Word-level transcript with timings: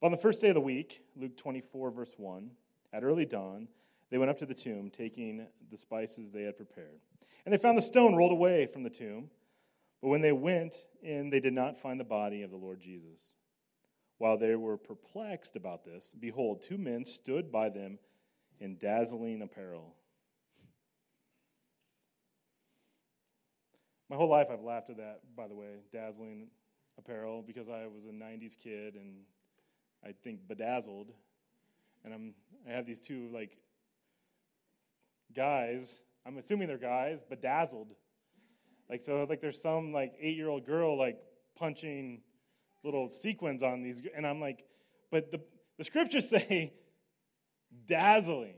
But 0.00 0.06
on 0.06 0.12
the 0.12 0.18
first 0.18 0.40
day 0.40 0.48
of 0.48 0.54
the 0.54 0.60
week, 0.60 1.02
Luke 1.14 1.36
24, 1.36 1.90
verse 1.90 2.14
1, 2.16 2.50
at 2.92 3.04
early 3.04 3.26
dawn, 3.26 3.68
they 4.10 4.18
went 4.18 4.30
up 4.30 4.38
to 4.38 4.46
the 4.46 4.54
tomb, 4.54 4.90
taking 4.90 5.46
the 5.70 5.76
spices 5.76 6.32
they 6.32 6.42
had 6.42 6.56
prepared. 6.56 7.00
And 7.44 7.52
they 7.52 7.58
found 7.58 7.76
the 7.76 7.82
stone 7.82 8.16
rolled 8.16 8.32
away 8.32 8.66
from 8.66 8.82
the 8.82 8.90
tomb. 8.90 9.30
But 10.00 10.08
when 10.08 10.22
they 10.22 10.32
went 10.32 10.74
in, 11.02 11.30
they 11.30 11.40
did 11.40 11.52
not 11.52 11.76
find 11.76 12.00
the 12.00 12.04
body 12.04 12.42
of 12.42 12.50
the 12.50 12.56
Lord 12.56 12.80
Jesus. 12.80 13.34
While 14.18 14.38
they 14.38 14.56
were 14.56 14.76
perplexed 14.76 15.56
about 15.56 15.84
this, 15.84 16.14
behold, 16.18 16.62
two 16.62 16.78
men 16.78 17.04
stood 17.04 17.52
by 17.52 17.68
them 17.68 17.98
in 18.58 18.78
dazzling 18.78 19.42
apparel. 19.42 19.94
My 24.08 24.16
whole 24.16 24.28
life 24.28 24.48
I've 24.50 24.62
laughed 24.62 24.90
at 24.90 24.96
that, 24.96 25.20
by 25.36 25.46
the 25.46 25.54
way, 25.54 25.68
dazzling 25.92 26.48
apparel, 26.98 27.42
because 27.46 27.68
I 27.68 27.86
was 27.86 28.06
a 28.06 28.10
90s 28.10 28.58
kid 28.58 28.94
and 28.94 29.20
I 30.04 30.12
think 30.12 30.46
bedazzled. 30.48 31.12
And 32.04 32.14
I'm, 32.14 32.34
I 32.68 32.72
have 32.72 32.86
these 32.86 33.00
two, 33.00 33.28
like, 33.32 33.56
guys, 35.34 36.00
I'm 36.26 36.38
assuming 36.38 36.68
they're 36.68 36.78
guys, 36.78 37.20
bedazzled. 37.28 37.94
Like, 38.88 39.02
so, 39.02 39.24
like, 39.28 39.40
there's 39.40 39.60
some, 39.60 39.92
like, 39.92 40.14
eight 40.20 40.36
year 40.36 40.48
old 40.48 40.66
girl, 40.66 40.98
like, 40.98 41.18
punching 41.56 42.22
little 42.82 43.08
sequins 43.10 43.62
on 43.62 43.82
these. 43.82 44.02
And 44.16 44.26
I'm 44.26 44.40
like, 44.40 44.64
but 45.10 45.30
the, 45.30 45.40
the 45.78 45.84
scriptures 45.84 46.28
say 46.30 46.72
dazzling. 47.86 48.54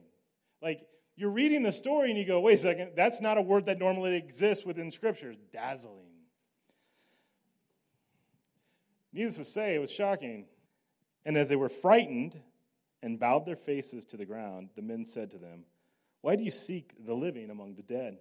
Like, 0.62 0.80
you're 1.16 1.30
reading 1.30 1.62
the 1.62 1.72
story 1.72 2.10
and 2.10 2.18
you 2.18 2.24
go, 2.24 2.40
wait 2.40 2.54
a 2.54 2.58
second, 2.58 2.92
that's 2.96 3.20
not 3.20 3.36
a 3.36 3.42
word 3.42 3.66
that 3.66 3.78
normally 3.78 4.16
exists 4.16 4.64
within 4.64 4.90
scriptures. 4.90 5.36
Dazzling. 5.52 6.06
Needless 9.12 9.36
to 9.36 9.44
say, 9.44 9.74
it 9.74 9.78
was 9.78 9.92
shocking. 9.92 10.46
And 11.24 11.36
as 11.36 11.48
they 11.48 11.56
were 11.56 11.68
frightened 11.68 12.40
and 13.02 13.18
bowed 13.18 13.46
their 13.46 13.56
faces 13.56 14.04
to 14.06 14.16
the 14.16 14.26
ground, 14.26 14.70
the 14.74 14.82
men 14.82 15.04
said 15.04 15.30
to 15.32 15.38
them, 15.38 15.64
Why 16.20 16.36
do 16.36 16.42
you 16.42 16.50
seek 16.50 16.94
the 17.04 17.14
living 17.14 17.50
among 17.50 17.74
the 17.74 17.82
dead? 17.82 18.18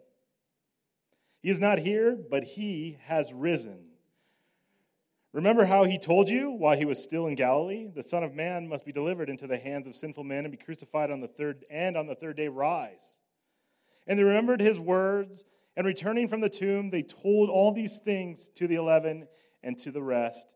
He 1.41 1.49
is 1.49 1.59
not 1.59 1.79
here, 1.79 2.15
but 2.15 2.43
he 2.43 2.97
has 3.05 3.33
risen. 3.33 3.91
Remember 5.33 5.65
how 5.65 5.85
he 5.85 5.97
told 5.97 6.29
you 6.29 6.51
while 6.51 6.77
he 6.77 6.85
was 6.85 7.01
still 7.01 7.25
in 7.25 7.35
Galilee? 7.35 7.87
The 7.87 8.03
Son 8.03 8.23
of 8.23 8.35
Man 8.35 8.67
must 8.67 8.85
be 8.85 8.91
delivered 8.91 9.29
into 9.29 9.47
the 9.47 9.57
hands 9.57 9.87
of 9.87 9.95
sinful 9.95 10.25
men 10.25 10.43
and 10.45 10.51
be 10.51 10.63
crucified 10.63 11.09
on 11.09 11.21
the 11.21 11.27
third 11.27 11.65
and 11.69 11.95
on 11.95 12.05
the 12.05 12.15
third 12.15 12.35
day 12.35 12.49
rise. 12.49 13.19
And 14.05 14.19
they 14.19 14.23
remembered 14.23 14.59
his 14.59 14.79
words, 14.79 15.45
and 15.77 15.87
returning 15.87 16.27
from 16.27 16.41
the 16.41 16.49
tomb, 16.49 16.89
they 16.89 17.01
told 17.01 17.49
all 17.49 17.71
these 17.71 18.01
things 18.03 18.49
to 18.55 18.67
the 18.67 18.75
eleven 18.75 19.27
and 19.63 19.77
to 19.79 19.91
the 19.91 20.03
rest. 20.03 20.53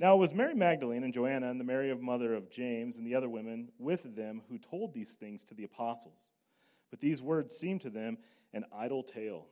Now 0.00 0.14
it 0.14 0.18
was 0.18 0.32
Mary 0.32 0.54
Magdalene 0.54 1.04
and 1.04 1.12
Joanna 1.12 1.50
and 1.50 1.60
the 1.60 1.64
Mary 1.64 1.90
of 1.90 2.00
mother 2.00 2.34
of 2.34 2.50
James 2.50 2.96
and 2.96 3.06
the 3.06 3.14
other 3.14 3.28
women 3.28 3.68
with 3.78 4.16
them 4.16 4.40
who 4.48 4.56
told 4.56 4.94
these 4.94 5.12
things 5.12 5.44
to 5.44 5.54
the 5.54 5.64
apostles. 5.64 6.30
But 6.88 7.00
these 7.00 7.20
words 7.20 7.54
seemed 7.54 7.82
to 7.82 7.90
them 7.90 8.16
an 8.54 8.64
idle 8.74 9.02
tale, 9.02 9.48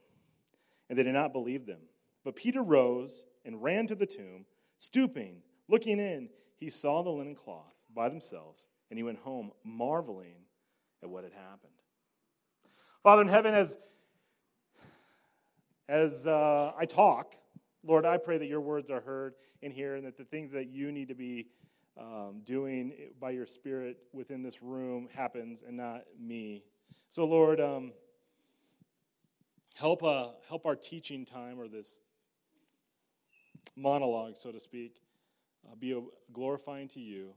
and 0.89 0.99
they 0.99 1.03
did 1.03 1.13
not 1.13 1.35
believe 1.35 1.67
them. 1.67 1.81
But 2.25 2.35
Peter 2.35 2.63
rose 2.63 3.25
and 3.45 3.63
ran 3.63 3.87
to 3.89 3.95
the 3.95 4.07
tomb. 4.07 4.47
Stooping, 4.79 5.43
looking 5.69 5.99
in, 5.99 6.31
he 6.57 6.71
saw 6.71 7.03
the 7.03 7.11
linen 7.11 7.35
cloth 7.35 7.75
by 7.95 8.09
themselves, 8.09 8.65
and 8.89 8.99
he 8.99 9.03
went 9.03 9.19
home 9.19 9.53
marveling 9.65 10.47
at 11.03 11.11
what 11.11 11.25
had 11.25 11.35
happened. 11.35 11.73
Father 13.03 13.21
in 13.21 13.29
heaven, 13.29 13.53
as, 13.53 13.79
as 15.91 16.27
uh, 16.27 16.73
I 16.75 16.87
talk, 16.87 17.35
Lord, 17.89 18.05
I 18.05 18.19
pray 18.19 18.37
that 18.37 18.47
your 18.47 18.61
words 18.61 18.91
are 18.91 19.01
heard 19.01 19.33
in 19.63 19.73
here 19.73 19.97
and 19.97 20.07
that 20.07 20.19
the 20.19 20.25
things 20.25 20.53
that 20.53 20.67
you 20.67 20.93
need 20.93 21.09
to 21.09 21.15
be 21.15 21.47
um, 21.99 22.43
doing 22.45 22.93
by 23.19 23.31
your 23.31 23.47
Spirit 23.47 23.97
within 24.13 24.43
this 24.43 24.63
room 24.63 25.09
happens 25.11 25.65
and 25.67 25.79
not 25.79 26.03
me. 26.21 26.65
So, 27.09 27.25
Lord, 27.25 27.63
um, 27.63 27.93
help, 29.75 30.05
uh, 30.05 30.29
help 30.47 30.67
our 30.67 30.77
teaching 30.77 31.25
time 31.25 31.59
or 31.59 31.67
this 31.67 31.99
monologue, 33.75 34.37
so 34.37 34.53
to 34.53 34.61
speak, 34.61 35.01
uh, 35.67 35.75
be 35.75 35.99
glorifying 36.31 36.89
to 36.89 37.01
you 37.01 37.33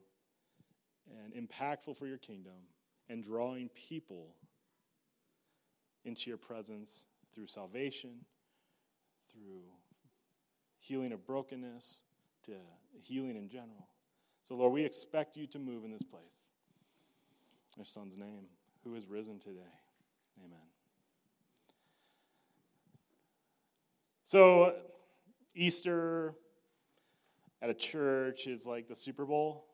and 1.24 1.34
impactful 1.34 1.97
for 1.97 2.08
your 2.08 2.18
kingdom 2.18 2.68
and 3.08 3.24
drawing 3.24 3.70
people 3.70 4.36
into 6.03 6.30
your 6.30 6.38
presence 6.38 7.06
through 7.34 7.47
salvation, 7.47 8.26
through 9.31 9.62
healing 10.91 11.13
of 11.13 11.25
brokenness, 11.25 12.03
to 12.46 12.52
healing 13.03 13.38
in 13.38 13.47
general. 13.47 13.88
So, 14.46 14.56
Lord, 14.56 14.74
we 14.74 14.84
expect 14.84 15.38
you 15.38 15.47
to 15.47 15.57
move 15.57 15.85
in 15.85 15.91
this 15.91 16.03
place. 16.03 16.44
Your 17.78 17.85
Son's 17.85 18.18
name, 18.18 18.47
who 18.84 18.96
is 18.96 19.07
risen 19.07 19.40
today. 19.40 19.62
Amen. 20.44 20.59
So, 24.25 24.75
Easter 25.56 26.34
at 27.62 27.69
a 27.69 27.73
church 27.73 28.47
is 28.47 28.66
like 28.66 28.90
the 28.90 28.96
Super 28.96 29.23
Bowl. 29.23 29.68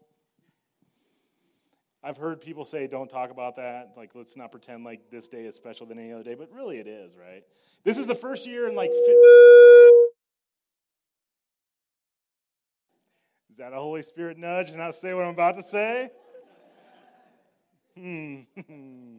I've 2.03 2.17
heard 2.17 2.41
people 2.41 2.63
say, 2.63 2.85
don't 2.85 3.09
talk 3.09 3.31
about 3.31 3.55
that. 3.55 3.93
Like, 3.97 4.11
let's 4.13 4.37
not 4.37 4.51
pretend 4.51 4.83
like 4.83 5.09
this 5.09 5.27
day 5.27 5.45
is 5.45 5.55
special 5.55 5.87
than 5.87 5.97
any 5.97 6.13
other 6.13 6.23
day, 6.23 6.35
but 6.35 6.51
really 6.53 6.77
it 6.77 6.85
is, 6.85 7.15
right? 7.15 7.43
This 7.83 7.97
is 7.97 8.05
the 8.05 8.13
first 8.13 8.45
year 8.45 8.67
in 8.67 8.75
like. 8.75 8.91
Is 13.57 13.59
that 13.61 13.73
a 13.73 13.77
Holy 13.77 14.03
Spirit 14.03 14.37
nudge 14.37 14.69
and 14.69 14.77
not 14.77 14.93
say 14.93 15.15
what 15.15 15.25
I'm 15.25 15.33
about 15.33 15.55
to 15.55 15.63
say? 15.63 16.11
Hmm. 17.97 18.41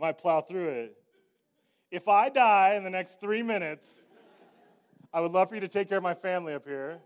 Might 0.00 0.18
plow 0.18 0.40
through 0.40 0.70
it. 0.70 0.96
If 1.92 2.08
I 2.08 2.30
die 2.30 2.74
in 2.74 2.82
the 2.82 2.90
next 2.90 3.20
three 3.20 3.44
minutes, 3.44 4.02
I 5.14 5.20
would 5.20 5.30
love 5.30 5.50
for 5.50 5.54
you 5.54 5.60
to 5.60 5.68
take 5.68 5.88
care 5.88 5.98
of 5.98 6.02
my 6.02 6.14
family 6.14 6.52
up 6.52 6.66
here. 6.66 6.98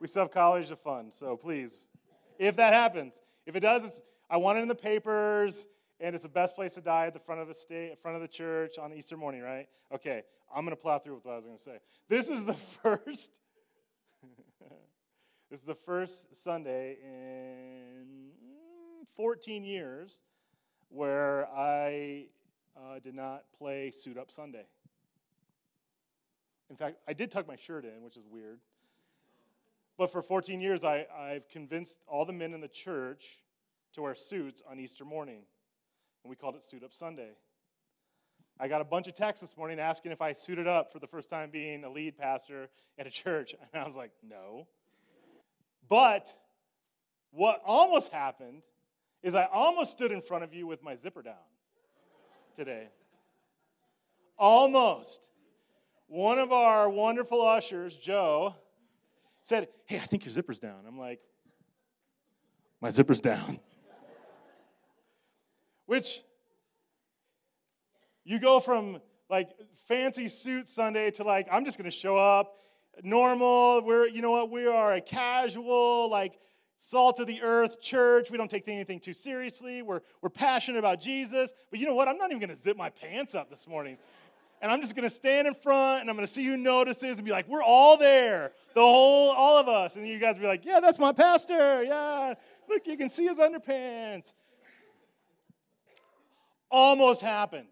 We 0.00 0.08
still 0.08 0.22
have 0.22 0.32
college 0.32 0.70
to 0.70 0.76
fund, 0.76 1.14
so 1.14 1.36
please, 1.36 1.88
if 2.36 2.56
that 2.56 2.72
happens, 2.72 3.22
if 3.46 3.54
it 3.54 3.60
does, 3.60 4.02
I 4.28 4.38
want 4.38 4.58
it 4.58 4.62
in 4.62 4.68
the 4.68 4.74
papers, 4.74 5.68
and 6.00 6.16
it's 6.16 6.24
the 6.24 6.28
best 6.28 6.56
place 6.56 6.74
to 6.74 6.80
die 6.80 7.06
at 7.06 7.14
the 7.14 7.20
front 7.20 7.42
of 7.42 7.46
the 7.46 7.54
state, 7.54 7.96
front 8.02 8.16
of 8.16 8.22
the 8.22 8.26
church 8.26 8.76
on 8.76 8.92
Easter 8.92 9.16
morning, 9.16 9.40
right? 9.40 9.68
Okay, 9.94 10.24
I'm 10.52 10.66
to 10.66 10.74
plow 10.74 10.98
through 10.98 11.14
with 11.14 11.26
what 11.26 11.34
I 11.34 11.36
was 11.36 11.44
to 11.44 11.62
say. 11.62 11.78
This 12.08 12.28
is 12.28 12.46
the 12.46 12.54
first. 12.82 13.30
This 15.52 15.60
is 15.60 15.66
the 15.66 15.74
first 15.74 16.34
Sunday 16.34 16.96
in 17.04 18.30
14 19.16 19.62
years 19.64 20.22
where 20.88 21.46
I 21.54 22.28
uh, 22.74 23.00
did 23.00 23.14
not 23.14 23.44
play 23.58 23.90
Suit 23.90 24.16
Up 24.16 24.30
Sunday. 24.30 24.64
In 26.70 26.76
fact, 26.76 26.96
I 27.06 27.12
did 27.12 27.30
tuck 27.30 27.46
my 27.46 27.56
shirt 27.56 27.84
in, 27.84 28.02
which 28.02 28.16
is 28.16 28.24
weird. 28.26 28.60
But 29.98 30.10
for 30.10 30.22
14 30.22 30.58
years, 30.58 30.84
I, 30.84 31.06
I've 31.14 31.46
convinced 31.50 31.98
all 32.06 32.24
the 32.24 32.32
men 32.32 32.54
in 32.54 32.62
the 32.62 32.68
church 32.68 33.42
to 33.92 34.00
wear 34.00 34.14
suits 34.14 34.62
on 34.66 34.80
Easter 34.80 35.04
morning. 35.04 35.42
And 36.24 36.30
we 36.30 36.34
called 36.34 36.56
it 36.56 36.64
Suit 36.64 36.82
Up 36.82 36.94
Sunday. 36.94 37.32
I 38.58 38.68
got 38.68 38.80
a 38.80 38.84
bunch 38.84 39.06
of 39.06 39.14
texts 39.14 39.46
this 39.46 39.54
morning 39.58 39.80
asking 39.80 40.12
if 40.12 40.22
I 40.22 40.32
suited 40.32 40.66
up 40.66 40.94
for 40.94 40.98
the 40.98 41.06
first 41.06 41.28
time 41.28 41.50
being 41.50 41.84
a 41.84 41.90
lead 41.90 42.16
pastor 42.16 42.70
at 42.98 43.06
a 43.06 43.10
church. 43.22 43.54
And 43.74 43.82
I 43.82 43.84
was 43.84 43.96
like, 43.96 44.12
no. 44.26 44.66
But 45.88 46.30
what 47.30 47.60
almost 47.64 48.12
happened 48.12 48.62
is 49.22 49.34
I 49.34 49.44
almost 49.44 49.92
stood 49.92 50.12
in 50.12 50.20
front 50.20 50.44
of 50.44 50.52
you 50.54 50.66
with 50.66 50.82
my 50.82 50.94
zipper 50.94 51.22
down 51.22 51.34
today. 52.56 52.88
Almost 54.38 55.28
one 56.08 56.38
of 56.38 56.52
our 56.52 56.90
wonderful 56.90 57.46
ushers, 57.46 57.96
Joe, 57.96 58.54
said, 59.42 59.68
Hey, 59.86 59.96
I 59.96 60.06
think 60.06 60.24
your 60.24 60.32
zipper's 60.32 60.58
down. 60.58 60.84
I'm 60.86 60.98
like, 60.98 61.20
My 62.80 62.90
zipper's 62.90 63.20
down. 63.20 63.58
Which 65.86 66.22
you 68.24 68.38
go 68.38 68.60
from 68.60 69.00
like 69.28 69.50
fancy 69.88 70.28
suit 70.28 70.68
Sunday 70.68 71.10
to 71.12 71.24
like, 71.24 71.48
I'm 71.50 71.64
just 71.64 71.78
going 71.78 71.90
to 71.90 71.96
show 71.96 72.16
up 72.16 72.56
normal. 73.02 73.82
We're, 73.82 74.08
you 74.08 74.22
know 74.22 74.30
what, 74.30 74.50
we 74.50 74.66
are 74.66 74.94
a 74.94 75.00
casual, 75.00 76.10
like, 76.10 76.38
salt 76.76 77.20
of 77.20 77.26
the 77.26 77.42
earth 77.42 77.80
church. 77.80 78.30
We 78.30 78.38
don't 78.38 78.50
take 78.50 78.66
anything 78.66 79.00
too 79.00 79.14
seriously. 79.14 79.82
We're, 79.82 80.00
we're 80.20 80.30
passionate 80.30 80.78
about 80.78 81.00
Jesus. 81.00 81.52
But 81.70 81.78
you 81.80 81.86
know 81.86 81.94
what? 81.94 82.08
I'm 82.08 82.18
not 82.18 82.30
even 82.30 82.40
going 82.40 82.56
to 82.56 82.60
zip 82.60 82.76
my 82.76 82.90
pants 82.90 83.34
up 83.34 83.50
this 83.50 83.66
morning 83.66 83.98
and 84.62 84.70
I'm 84.70 84.80
just 84.80 84.94
going 84.94 85.08
to 85.08 85.14
stand 85.14 85.48
in 85.48 85.54
front 85.54 86.02
and 86.02 86.08
I'm 86.08 86.14
going 86.14 86.26
to 86.26 86.32
see 86.32 86.44
who 86.44 86.56
notices 86.56 87.18
and 87.18 87.24
be 87.24 87.32
like, 87.32 87.48
we're 87.48 87.64
all 87.64 87.96
there, 87.96 88.52
the 88.74 88.80
whole, 88.80 89.30
all 89.30 89.58
of 89.58 89.68
us. 89.68 89.96
And 89.96 90.06
you 90.06 90.20
guys 90.20 90.38
be 90.38 90.46
like, 90.46 90.64
yeah, 90.64 90.78
that's 90.78 91.00
my 91.00 91.12
pastor. 91.12 91.82
Yeah, 91.82 92.34
look, 92.68 92.86
you 92.86 92.96
can 92.96 93.10
see 93.10 93.26
his 93.26 93.38
underpants. 93.38 94.34
Almost 96.70 97.22
happened. 97.22 97.66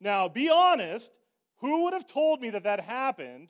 Now, 0.00 0.28
be 0.28 0.48
honest, 0.48 1.12
who 1.58 1.84
would 1.84 1.92
have 1.92 2.06
told 2.06 2.40
me 2.40 2.50
that 2.50 2.64
that 2.64 2.80
happened 2.80 3.48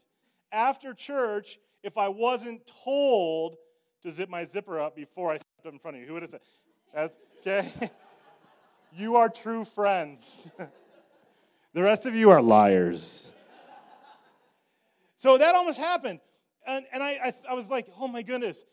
after 0.56 0.94
church 0.94 1.58
if 1.82 1.98
I 1.98 2.08
wasn't 2.08 2.62
told 2.84 3.56
to 4.02 4.10
zip 4.10 4.28
my 4.28 4.44
zipper 4.44 4.80
up 4.80 4.96
before 4.96 5.30
I 5.30 5.36
stepped 5.36 5.66
up 5.66 5.72
in 5.72 5.78
front 5.78 5.96
of 5.96 6.00
you. 6.00 6.08
Who 6.08 6.14
would 6.14 6.22
have 6.22 6.30
said? 6.30 6.40
That's, 6.94 7.14
okay. 7.40 7.90
you 8.92 9.16
are 9.16 9.28
true 9.28 9.64
friends. 9.64 10.48
the 11.74 11.82
rest 11.82 12.06
of 12.06 12.14
you 12.14 12.30
are 12.30 12.40
liars. 12.40 13.30
so 15.16 15.38
that 15.38 15.54
almost 15.54 15.78
happened. 15.78 16.20
And, 16.66 16.86
and 16.92 17.02
I, 17.02 17.10
I, 17.10 17.34
I 17.50 17.54
was 17.54 17.70
like, 17.70 17.86
oh 18.00 18.08
my 18.08 18.22
goodness. 18.22 18.64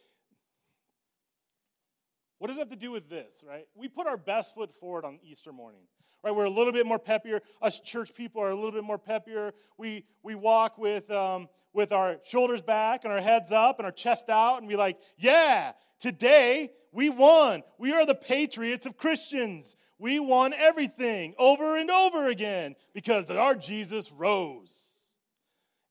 What 2.40 2.48
does 2.48 2.58
it 2.58 2.62
have 2.62 2.70
to 2.70 2.76
do 2.76 2.92
with 2.92 3.10
this, 3.10 3.44
right? 3.48 3.68
We 3.76 3.88
put 3.88 4.08
our 4.08 4.18
best 4.18 4.56
foot 4.56 4.74
forward 4.74 5.06
on 5.06 5.20
Easter 5.24 5.54
morning, 5.54 5.84
right? 6.24 6.34
We're 6.34 6.46
a 6.46 6.50
little 6.50 6.72
bit 6.72 6.86
more 6.86 7.00
peppier. 7.00 7.42
Us 7.62 7.80
church 7.80 8.14
people 8.16 8.42
are 8.42 8.50
a 8.50 8.56
little 8.56 8.72
bit 8.72 8.84
more 8.84 8.98
peppier. 8.98 9.52
We, 9.78 10.06
we 10.24 10.36
walk 10.36 10.78
with, 10.78 11.12
um, 11.12 11.50
with 11.74 11.92
our 11.92 12.18
shoulders 12.24 12.62
back 12.62 13.04
and 13.04 13.12
our 13.12 13.22
heads 13.22 13.52
up 13.52 13.80
and 13.80 13.86
our 13.86 13.92
chest 13.92 14.30
out 14.30 14.60
and 14.60 14.70
be 14.70 14.76
like, 14.76 14.98
yeah, 15.18 15.74
today 16.00 16.72
we 16.92 17.10
won. 17.10 17.64
We 17.78 17.92
are 17.92 18.06
the 18.06 18.16
patriots 18.16 18.86
of 18.86 18.98
Christians. 18.98 19.76
We 20.00 20.20
won 20.20 20.54
everything 20.54 21.36
over 21.38 21.78
and 21.78 21.92
over 21.92 22.28
again 22.28 22.76
because 22.94 23.30
our 23.30 23.56
Jesus 23.56 24.12
rose. 24.12 24.72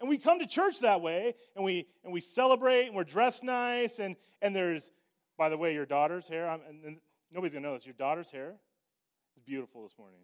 And 0.01 0.09
we 0.09 0.19
come 0.19 0.41
to 0.41 0.47
church 0.47 0.81
that 0.81 1.01
way 1.01 1.35
and 1.55 1.65
we, 1.65 1.87
and 2.05 2.13
we 2.13 2.21
celebrate 2.21 2.87
and 2.87 2.97
we're 2.97 3.05
dressed 3.05 3.45
nice 3.45 3.99
and, 3.99 4.17
and 4.41 4.57
there's, 4.57 4.91
by 5.39 5.49
the 5.49 5.57
way, 5.57 5.75
your 5.75 5.87
daughter's 5.87 6.27
hair. 6.27 6.49
I'm, 6.49 6.61
and 6.85 6.97
nobody's 7.31 7.53
going 7.53 7.63
to 7.63 7.69
know 7.69 7.77
this. 7.77 7.87
Your 7.87 7.95
daughter's 7.95 8.31
hair 8.31 8.55
is 9.37 9.43
beautiful 9.43 9.83
this 9.83 9.95
morning. 9.99 10.21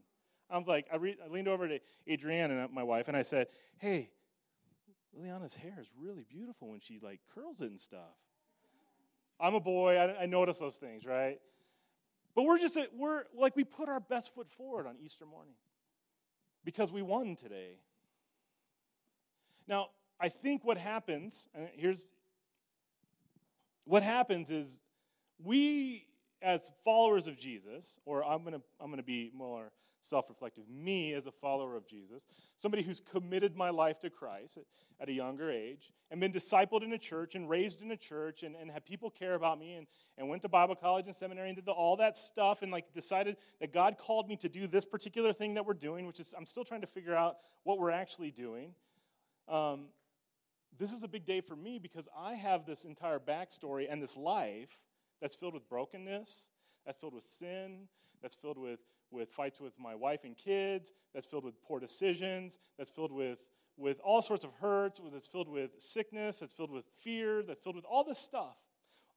I 0.50 0.56
was 0.56 0.66
like, 0.66 0.87
I, 0.93 0.96
re- 0.96 1.16
I 1.25 1.28
leaned 1.28 1.49
over 1.49 1.69
to 1.69 1.78
Adrienne 2.10 2.50
and 2.50 2.60
uh, 2.60 2.69
my 2.72 2.82
wife 2.82 3.08
and 3.08 3.16
I 3.16 3.22
said, 3.22 3.49
hey, 3.78 4.10
Liliana's 5.16 5.55
hair 5.55 5.76
is 5.81 5.88
really 6.00 6.25
beautiful 6.28 6.69
when 6.69 6.81
she 6.81 6.99
like 7.02 7.20
curls 7.34 7.60
it 7.60 7.70
and 7.70 7.81
stuff. 7.81 8.16
I'm 9.40 9.55
a 9.55 9.60
boy, 9.60 9.96
I, 9.96 10.22
I 10.22 10.26
notice 10.26 10.58
those 10.58 10.76
things, 10.76 11.05
right? 11.05 11.38
But 12.34 12.44
we're 12.44 12.58
just, 12.58 12.78
we're 12.96 13.25
like, 13.37 13.56
we 13.56 13.64
put 13.64 13.88
our 13.88 14.00
best 14.00 14.34
foot 14.34 14.50
forward 14.50 14.87
on 14.87 14.96
Easter 15.02 15.26
morning 15.26 15.54
because 16.64 16.93
we 16.93 17.02
won 17.02 17.37
today. 17.37 17.78
Now, 19.66 19.88
I 20.20 20.28
think 20.28 20.64
what 20.64 20.78
happens, 20.78 21.46
and 21.54 21.69
here's 21.75 22.08
what 23.84 24.02
happens 24.02 24.50
is 24.50 24.81
we, 25.43 26.06
as 26.43 26.70
followers 26.85 27.26
of 27.26 27.37
Jesus, 27.37 27.99
or 28.05 28.25
I'm 28.25 28.43
going 28.43 28.55
to 28.55 28.62
I'm 28.81 28.88
going 28.88 28.99
to 28.99 29.02
be 29.02 29.31
more 29.35 29.73
self 30.02 30.29
reflective. 30.29 30.69
Me, 30.69 31.12
as 31.14 31.26
a 31.26 31.32
follower 31.32 31.76
of 31.76 31.87
Jesus, 31.87 32.26
somebody 32.56 32.82
who's 32.82 33.00
committed 33.00 33.56
my 33.56 33.70
life 33.70 33.99
to 34.00 34.11
Christ 34.11 34.58
at, 35.00 35.08
a 35.08 35.12
younger 35.12 35.50
age, 35.50 35.93
and 36.11 36.20
been 36.20 36.32
discipled 36.32 36.82
in 36.82 36.93
a 36.93 36.99
church 36.99 37.35
and 37.35 37.49
raised 37.49 37.82
in 37.82 37.90
a 37.90 37.96
church, 37.96 38.43
and, 38.43 38.56
and 38.56 38.70
had 38.70 38.85
people 38.85 39.11
care 39.11 39.35
about 39.35 39.58
me, 39.58 39.75
and, 39.75 39.87
and 40.17 40.29
went 40.29 40.43
to 40.43 40.49
Bible 40.49 40.75
college 40.75 41.06
and 41.06 41.14
seminary 41.14 41.49
and 41.49 41.56
did 41.56 41.67
the, 41.67 41.73
all 41.73 41.96
that 41.96 42.17
stuff, 42.17 42.62
and 42.62 42.73
like 42.73 42.93
decided 42.94 43.37
that 43.61 43.73
God 43.73 43.96
called 43.99 44.29
me 44.29 44.37
to 44.37 44.49
do 44.49 44.67
this 44.67 44.85
particular 44.85 45.32
thing 45.32 45.55
that 45.55 45.67
we're 45.67 45.75
doing, 45.75 46.06
which 46.06 46.20
is 46.20 46.35
I'm 46.37 46.46
still 46.46 46.64
trying 46.64 46.81
to 46.82 46.87
figure 46.87 47.14
out 47.14 47.37
what 47.64 47.79
we're 47.79 47.90
actually 47.90 48.31
doing. 48.31 48.75
Um, 49.49 49.87
this 50.79 50.93
is 50.93 51.02
a 51.02 51.08
big 51.08 51.26
day 51.26 51.40
for 51.40 51.56
me 51.56 51.79
because 51.81 52.08
I 52.17 52.35
have 52.35 52.64
this 52.64 52.85
entire 52.85 53.19
backstory 53.19 53.87
and 53.90 54.00
this 54.00 54.17
life 54.17 54.79
that's 55.20 55.34
filled 55.34 55.54
with 55.54 55.68
brokenness, 55.68 56.46
that's 56.84 56.96
filled 56.98 57.14
with 57.14 57.24
sin, 57.24 57.88
that's 58.22 58.34
filled 58.34 58.58
with 58.58 58.80
with 59.10 59.30
fights 59.30 59.60
with 59.60 59.72
my 59.78 59.94
wife 59.94 60.24
and 60.24 60.36
kids, 60.36 60.92
that's 61.14 61.26
filled 61.26 61.44
with 61.44 61.54
poor 61.62 61.80
decisions, 61.80 62.58
that's 62.76 62.90
filled 62.90 63.12
with, 63.12 63.38
with 63.76 63.98
all 64.00 64.22
sorts 64.22 64.44
of 64.44 64.50
hurts, 64.60 65.00
that's 65.12 65.26
filled 65.26 65.48
with 65.48 65.70
sickness, 65.78 66.38
that's 66.38 66.52
filled 66.52 66.70
with 66.70 66.84
fear, 67.02 67.42
that's 67.42 67.60
filled 67.60 67.76
with 67.76 67.84
all 67.84 68.04
this 68.04 68.18
stuff, 68.18 68.56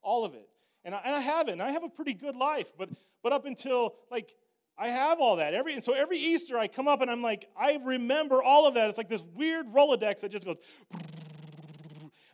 all 0.02 0.24
of 0.24 0.34
it. 0.34 0.48
And 0.84 0.94
I, 0.94 1.00
and 1.04 1.14
I 1.14 1.20
have 1.20 1.48
it, 1.48 1.52
and 1.52 1.62
I 1.62 1.72
have 1.72 1.84
a 1.84 1.88
pretty 1.88 2.14
good 2.14 2.36
life, 2.36 2.72
but, 2.78 2.88
but 3.22 3.32
up 3.32 3.44
until 3.44 3.94
like 4.10 4.32
I 4.78 4.88
have 4.88 5.20
all 5.20 5.36
that. 5.36 5.54
Every, 5.54 5.74
and 5.74 5.84
so 5.84 5.92
every 5.92 6.18
Easter 6.18 6.58
I 6.58 6.66
come 6.66 6.88
up 6.88 7.02
and 7.02 7.10
I'm 7.10 7.22
like, 7.22 7.48
I 7.56 7.78
remember 7.84 8.42
all 8.42 8.66
of 8.66 8.74
that. 8.74 8.88
It's 8.88 8.98
like 8.98 9.08
this 9.08 9.22
weird 9.34 9.66
Rolodex 9.66 10.20
that 10.20 10.32
just 10.32 10.46
goes, 10.46 10.56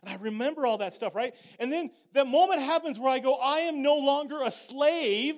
I 0.09 0.15
remember 0.15 0.65
all 0.65 0.79
that 0.79 0.93
stuff, 0.93 1.13
right? 1.15 1.33
And 1.59 1.71
then 1.71 1.91
that 2.13 2.25
moment 2.25 2.61
happens 2.61 2.97
where 2.97 3.11
I 3.11 3.19
go, 3.19 3.35
I 3.35 3.59
am 3.59 3.83
no 3.83 3.97
longer 3.97 4.41
a 4.43 4.49
slave 4.49 5.35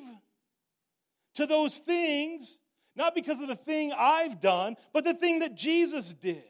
to 1.35 1.45
those 1.45 1.77
things, 1.77 2.59
not 2.95 3.13
because 3.13 3.41
of 3.41 3.49
the 3.49 3.55
thing 3.55 3.91
I've 3.95 4.39
done, 4.39 4.75
but 4.93 5.03
the 5.03 5.13
thing 5.13 5.39
that 5.39 5.55
Jesus 5.55 6.13
did. 6.13 6.43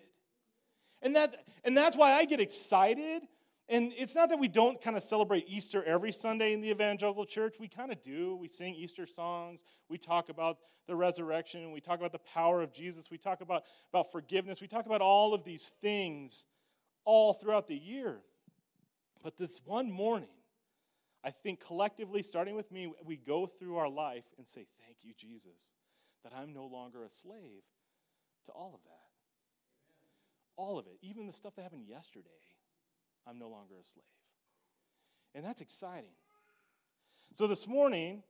And, 1.01 1.15
that, 1.15 1.35
and 1.63 1.75
that's 1.75 1.95
why 1.95 2.13
I 2.13 2.25
get 2.25 2.39
excited. 2.39 3.23
And 3.67 3.91
it's 3.97 4.13
not 4.13 4.29
that 4.29 4.39
we 4.39 4.47
don't 4.47 4.79
kind 4.81 4.95
of 4.95 5.01
celebrate 5.01 5.45
Easter 5.47 5.83
every 5.83 6.11
Sunday 6.11 6.53
in 6.53 6.61
the 6.61 6.69
evangelical 6.69 7.25
church. 7.25 7.55
We 7.59 7.67
kind 7.67 7.91
of 7.91 8.03
do. 8.03 8.35
We 8.35 8.49
sing 8.49 8.75
Easter 8.75 9.07
songs. 9.07 9.61
We 9.89 9.97
talk 9.97 10.29
about 10.29 10.57
the 10.87 10.95
resurrection. 10.95 11.71
We 11.71 11.81
talk 11.81 11.97
about 11.97 12.11
the 12.11 12.19
power 12.19 12.61
of 12.61 12.71
Jesus. 12.71 13.09
We 13.09 13.17
talk 13.17 13.41
about, 13.41 13.63
about 13.91 14.11
forgiveness. 14.11 14.61
We 14.61 14.67
talk 14.67 14.85
about 14.85 15.01
all 15.01 15.33
of 15.33 15.43
these 15.43 15.73
things 15.81 16.45
all 17.05 17.33
throughout 17.33 17.67
the 17.67 17.75
year. 17.75 18.21
But 19.23 19.37
this 19.37 19.59
one 19.65 19.91
morning, 19.91 20.29
I 21.23 21.31
think 21.31 21.65
collectively, 21.65 22.23
starting 22.23 22.55
with 22.55 22.71
me, 22.71 22.91
we 23.05 23.15
go 23.15 23.45
through 23.45 23.77
our 23.77 23.89
life 23.89 24.25
and 24.37 24.47
say, 24.47 24.65
Thank 24.83 24.97
you, 25.03 25.13
Jesus, 25.15 25.73
that 26.23 26.33
I'm 26.35 26.53
no 26.53 26.65
longer 26.65 27.03
a 27.03 27.09
slave 27.09 27.63
to 28.45 28.51
all 28.51 28.71
of 28.73 28.83
that. 28.83 28.97
All 30.57 30.79
of 30.79 30.87
it, 30.87 30.97
even 31.01 31.27
the 31.27 31.33
stuff 31.33 31.55
that 31.55 31.61
happened 31.61 31.85
yesterday, 31.87 32.29
I'm 33.27 33.37
no 33.37 33.49
longer 33.49 33.75
a 33.79 33.85
slave. 33.85 34.05
And 35.33 35.45
that's 35.45 35.61
exciting. 35.61 36.11
So 37.33 37.47
this 37.47 37.67
morning, 37.67 38.23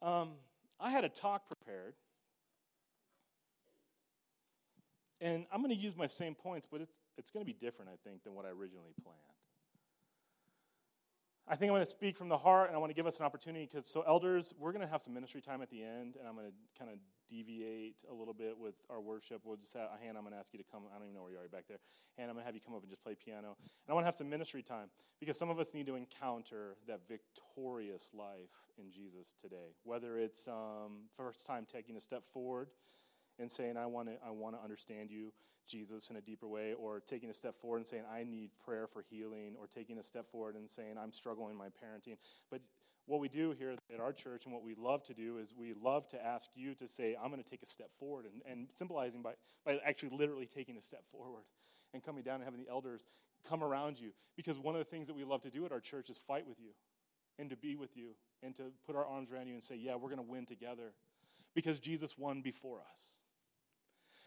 um, 0.00 0.32
I 0.80 0.90
had 0.90 1.04
a 1.04 1.08
talk 1.08 1.46
prepared. 1.46 1.94
And 5.22 5.46
I'm 5.52 5.62
going 5.62 5.74
to 5.74 5.80
use 5.80 5.96
my 5.96 6.08
same 6.08 6.34
points, 6.34 6.66
but 6.70 6.80
it's, 6.80 6.92
it's 7.16 7.30
going 7.30 7.46
to 7.46 7.46
be 7.46 7.56
different, 7.58 7.92
I 7.92 8.08
think, 8.08 8.24
than 8.24 8.34
what 8.34 8.44
I 8.44 8.48
originally 8.48 8.92
planned. 9.00 9.18
I 11.46 11.54
think 11.54 11.70
I'm 11.70 11.74
going 11.74 11.84
to 11.84 11.90
speak 11.90 12.16
from 12.16 12.28
the 12.28 12.38
heart, 12.38 12.68
and 12.68 12.76
I 12.76 12.78
want 12.78 12.90
to 12.90 12.94
give 12.94 13.06
us 13.06 13.18
an 13.18 13.24
opportunity 13.24 13.68
because, 13.70 13.86
so, 13.86 14.02
elders, 14.06 14.52
we're 14.58 14.72
going 14.72 14.84
to 14.84 14.90
have 14.90 15.00
some 15.00 15.14
ministry 15.14 15.40
time 15.40 15.62
at 15.62 15.70
the 15.70 15.82
end, 15.82 16.16
and 16.18 16.26
I'm 16.26 16.34
going 16.34 16.46
to 16.46 16.54
kind 16.78 16.90
of 16.90 16.98
deviate 17.30 17.96
a 18.10 18.14
little 18.14 18.34
bit 18.34 18.58
with 18.58 18.74
our 18.90 19.00
worship. 19.00 19.42
We'll 19.44 19.56
just 19.56 19.74
have, 19.74 19.90
Hannah, 20.02 20.18
I'm 20.18 20.24
going 20.24 20.34
to 20.34 20.38
ask 20.38 20.52
you 20.52 20.58
to 20.58 20.64
come. 20.70 20.82
I 20.90 20.98
don't 20.98 21.06
even 21.06 21.14
know 21.14 21.22
where 21.22 21.32
you 21.32 21.38
are 21.38 21.48
back 21.48 21.64
there. 21.68 21.78
And 22.18 22.28
I'm 22.28 22.34
going 22.34 22.42
to 22.42 22.46
have 22.46 22.54
you 22.54 22.60
come 22.60 22.74
up 22.74 22.82
and 22.82 22.90
just 22.90 23.02
play 23.02 23.14
piano. 23.14 23.56
And 23.58 23.90
I 23.90 23.94
want 23.94 24.04
to 24.04 24.06
have 24.06 24.14
some 24.14 24.28
ministry 24.28 24.62
time 24.62 24.88
because 25.18 25.38
some 25.38 25.50
of 25.50 25.58
us 25.58 25.72
need 25.72 25.86
to 25.86 25.94
encounter 25.94 26.76
that 26.86 27.00
victorious 27.08 28.10
life 28.12 28.52
in 28.78 28.90
Jesus 28.90 29.34
today. 29.40 29.74
Whether 29.84 30.18
it's 30.18 30.46
um, 30.46 31.08
first 31.16 31.46
time 31.46 31.66
taking 31.70 31.96
a 31.96 32.00
step 32.00 32.22
forward 32.32 32.68
and 33.38 33.50
saying, 33.50 33.76
I 33.76 33.86
want 33.86 34.08
to, 34.08 34.14
I 34.26 34.30
want 34.30 34.56
to 34.56 34.62
understand 34.62 35.10
you 35.10 35.32
Jesus 35.68 36.10
in 36.10 36.16
a 36.16 36.20
deeper 36.20 36.48
way, 36.48 36.74
or 36.74 37.00
taking 37.00 37.30
a 37.30 37.34
step 37.34 37.58
forward 37.60 37.78
and 37.78 37.86
saying, 37.86 38.02
I 38.12 38.24
need 38.24 38.50
prayer 38.64 38.86
for 38.86 39.04
healing, 39.08 39.54
or 39.58 39.66
taking 39.66 39.98
a 39.98 40.02
step 40.02 40.30
forward 40.30 40.56
and 40.56 40.68
saying, 40.68 40.96
I'm 41.00 41.12
struggling 41.12 41.52
in 41.52 41.56
my 41.56 41.68
parenting. 41.68 42.16
But 42.50 42.60
what 43.06 43.20
we 43.20 43.28
do 43.28 43.54
here 43.58 43.74
at 43.92 44.00
our 44.00 44.12
church 44.12 44.44
and 44.44 44.52
what 44.52 44.62
we 44.62 44.74
love 44.74 45.02
to 45.04 45.14
do 45.14 45.38
is 45.38 45.52
we 45.56 45.74
love 45.82 46.08
to 46.10 46.24
ask 46.24 46.50
you 46.54 46.74
to 46.74 46.88
say, 46.88 47.16
I'm 47.20 47.30
going 47.30 47.42
to 47.42 47.48
take 47.48 47.62
a 47.62 47.66
step 47.66 47.90
forward, 47.98 48.26
and, 48.26 48.42
and 48.50 48.68
symbolizing 48.74 49.22
by, 49.22 49.32
by 49.64 49.78
actually 49.84 50.10
literally 50.10 50.46
taking 50.46 50.76
a 50.76 50.82
step 50.82 51.02
forward 51.10 51.44
and 51.94 52.02
coming 52.02 52.22
down 52.22 52.36
and 52.36 52.44
having 52.44 52.60
the 52.60 52.70
elders 52.70 53.06
come 53.48 53.62
around 53.62 53.98
you. 53.98 54.10
Because 54.36 54.58
one 54.58 54.74
of 54.74 54.78
the 54.78 54.84
things 54.84 55.06
that 55.08 55.14
we 55.14 55.24
love 55.24 55.42
to 55.42 55.50
do 55.50 55.64
at 55.64 55.72
our 55.72 55.80
church 55.80 56.10
is 56.10 56.18
fight 56.18 56.46
with 56.46 56.60
you 56.60 56.70
and 57.38 57.50
to 57.50 57.56
be 57.56 57.76
with 57.76 57.96
you 57.96 58.10
and 58.42 58.54
to 58.56 58.64
put 58.86 58.96
our 58.96 59.06
arms 59.06 59.30
around 59.30 59.46
you 59.46 59.54
and 59.54 59.62
say, 59.62 59.76
Yeah, 59.76 59.94
we're 59.96 60.08
going 60.08 60.24
to 60.24 60.30
win 60.30 60.46
together 60.46 60.92
because 61.54 61.78
Jesus 61.78 62.16
won 62.16 62.42
before 62.42 62.78
us. 62.78 63.00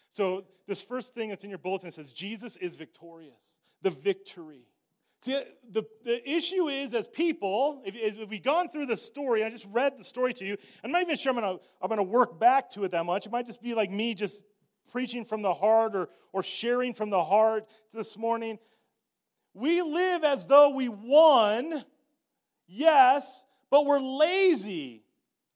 So, 0.10 0.46
this 0.68 0.82
first 0.82 1.14
thing 1.14 1.30
that's 1.30 1.44
in 1.44 1.50
your 1.50 1.60
bulletin 1.60 1.92
says 1.92 2.14
Jesus 2.14 2.56
is 2.58 2.76
victorious, 2.76 3.60
the 3.82 3.90
victory. 3.90 4.66
See, 5.22 5.42
the, 5.72 5.84
the 6.04 6.30
issue 6.30 6.68
is 6.68 6.94
as 6.94 7.08
people, 7.08 7.82
if, 7.84 8.30
we've 8.30 8.44
gone 8.44 8.70
through 8.70 8.86
the 8.86 8.96
story, 8.96 9.44
I 9.44 9.50
just 9.50 9.68
read 9.72 9.98
the 9.98 10.04
story 10.04 10.34
to 10.36 10.46
you, 10.46 10.56
I'm 10.84 10.92
not 10.92 11.02
even 11.02 11.18
sure 11.18 11.34
I'm 11.34 11.40
going 11.40 11.58
to 11.58 11.64
I'm 11.82 11.90
gonna 11.90 12.04
work 12.04 12.40
back 12.40 12.70
to 12.72 12.84
it 12.84 12.92
that 12.92 13.06
much. 13.06 13.26
It 13.26 13.32
might 13.32 13.48
just 13.48 13.62
be 13.62 13.74
like 13.74 13.90
me 13.90 14.14
just 14.14 14.46
preaching 14.92 15.26
from 15.26 15.42
the 15.42 15.54
heart 15.54 15.96
or, 15.96 16.10
or 16.32 16.44
sharing 16.44 16.94
from 16.94 17.10
the 17.10 17.24
heart 17.24 17.66
this 17.92 18.18
morning. 18.18 18.60
We 19.54 19.82
live 19.82 20.24
as 20.24 20.48
though 20.48 20.70
we 20.70 20.90
won, 20.90 21.84
yes, 22.68 23.44
but 23.70 23.86
we're 23.86 24.00
lazy 24.00 25.04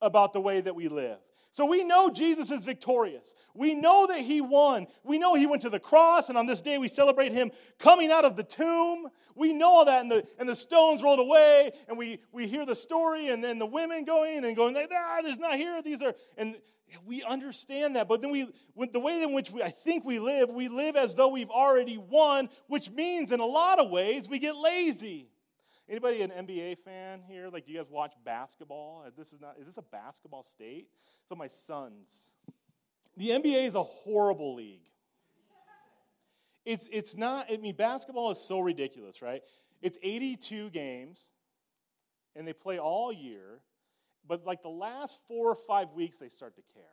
about 0.02 0.32
the 0.32 0.40
way 0.40 0.60
that 0.60 0.74
we 0.74 0.88
live. 0.88 1.18
So 1.52 1.66
we 1.66 1.82
know 1.82 2.10
Jesus 2.10 2.50
is 2.50 2.64
victorious. 2.64 3.34
We 3.54 3.74
know 3.74 4.06
that 4.06 4.20
he 4.20 4.40
won. 4.40 4.86
We 5.02 5.18
know 5.18 5.34
he 5.34 5.46
went 5.46 5.62
to 5.62 5.70
the 5.70 5.80
cross, 5.80 6.28
and 6.28 6.38
on 6.38 6.46
this 6.46 6.62
day 6.62 6.78
we 6.78 6.86
celebrate 6.86 7.32
him 7.32 7.50
coming 7.78 8.12
out 8.12 8.24
of 8.24 8.36
the 8.36 8.44
tomb. 8.44 9.08
We 9.34 9.52
know 9.52 9.70
all 9.70 9.84
that, 9.84 10.00
and 10.00 10.10
the, 10.10 10.24
and 10.38 10.48
the 10.48 10.54
stones 10.54 11.02
rolled 11.02 11.18
away, 11.18 11.72
and 11.88 11.98
we, 11.98 12.20
we 12.30 12.46
hear 12.46 12.64
the 12.64 12.76
story, 12.76 13.28
and 13.28 13.42
then 13.42 13.58
the 13.58 13.66
women 13.66 14.04
going 14.04 14.44
and 14.44 14.54
going, 14.54 14.76
ah, 14.76 15.20
there's 15.22 15.38
not 15.38 15.56
here, 15.56 15.82
these 15.82 16.02
are, 16.02 16.14
and 16.36 16.56
we 17.04 17.22
understand 17.24 17.96
that. 17.96 18.06
But 18.06 18.20
then 18.22 18.30
we, 18.30 18.48
the 18.92 19.00
way 19.00 19.20
in 19.20 19.32
which 19.32 19.50
we, 19.50 19.62
I 19.62 19.70
think 19.70 20.04
we 20.04 20.18
live, 20.18 20.50
we 20.50 20.68
live 20.68 20.94
as 20.94 21.16
though 21.16 21.28
we've 21.28 21.50
already 21.50 21.98
won, 21.98 22.48
which 22.68 22.90
means 22.90 23.32
in 23.32 23.40
a 23.40 23.46
lot 23.46 23.78
of 23.78 23.90
ways 23.90 24.28
we 24.28 24.38
get 24.38 24.56
lazy. 24.56 25.28
Anybody 25.90 26.22
an 26.22 26.30
NBA 26.30 26.78
fan 26.84 27.20
here? 27.26 27.48
Like, 27.48 27.66
do 27.66 27.72
you 27.72 27.78
guys 27.78 27.90
watch 27.90 28.12
basketball? 28.24 29.02
Uh, 29.04 29.10
this 29.18 29.32
is 29.32 29.40
not. 29.40 29.56
Is 29.58 29.66
this 29.66 29.76
a 29.76 29.82
basketball 29.82 30.44
state? 30.44 30.86
So 31.28 31.34
my 31.34 31.48
sons. 31.48 32.30
The 33.16 33.30
NBA 33.30 33.66
is 33.66 33.74
a 33.74 33.82
horrible 33.82 34.54
league. 34.54 34.88
It's 36.64 36.86
it's 36.92 37.16
not. 37.16 37.46
I 37.52 37.56
mean, 37.56 37.74
basketball 37.74 38.30
is 38.30 38.38
so 38.38 38.60
ridiculous, 38.60 39.20
right? 39.20 39.42
It's 39.82 39.98
82 40.00 40.70
games, 40.70 41.32
and 42.36 42.46
they 42.46 42.52
play 42.52 42.78
all 42.78 43.12
year. 43.12 43.58
But 44.28 44.46
like 44.46 44.62
the 44.62 44.68
last 44.68 45.18
four 45.26 45.50
or 45.50 45.56
five 45.56 45.90
weeks, 45.92 46.18
they 46.18 46.28
start 46.28 46.54
to 46.54 46.62
care. 46.72 46.84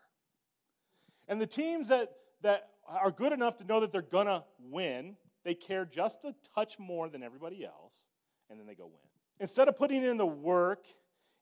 And 1.27 1.39
the 1.39 1.45
teams 1.45 1.89
that 1.89 2.13
that 2.41 2.69
are 2.87 3.11
good 3.11 3.31
enough 3.31 3.57
to 3.57 3.63
know 3.63 3.79
that 3.81 3.91
they're 3.91 4.01
gonna 4.01 4.43
win, 4.59 5.17
they 5.43 5.53
care 5.53 5.85
just 5.85 6.23
a 6.23 6.33
touch 6.55 6.79
more 6.79 7.09
than 7.09 7.21
everybody 7.21 7.63
else 7.63 8.07
and 8.49 8.59
then 8.59 8.67
they 8.67 8.75
go 8.75 8.85
win. 8.85 8.95
Instead 9.39 9.67
of 9.67 9.77
putting 9.77 10.03
in 10.03 10.17
the 10.17 10.25
work 10.25 10.85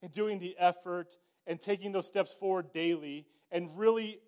and 0.02 0.12
doing 0.12 0.40
the 0.40 0.56
effort 0.60 1.16
and 1.48 1.62
taking 1.62 1.92
those 1.92 2.08
steps 2.08 2.34
forward 2.34 2.72
daily 2.74 3.26
and 3.52 3.70
really, 3.78 4.20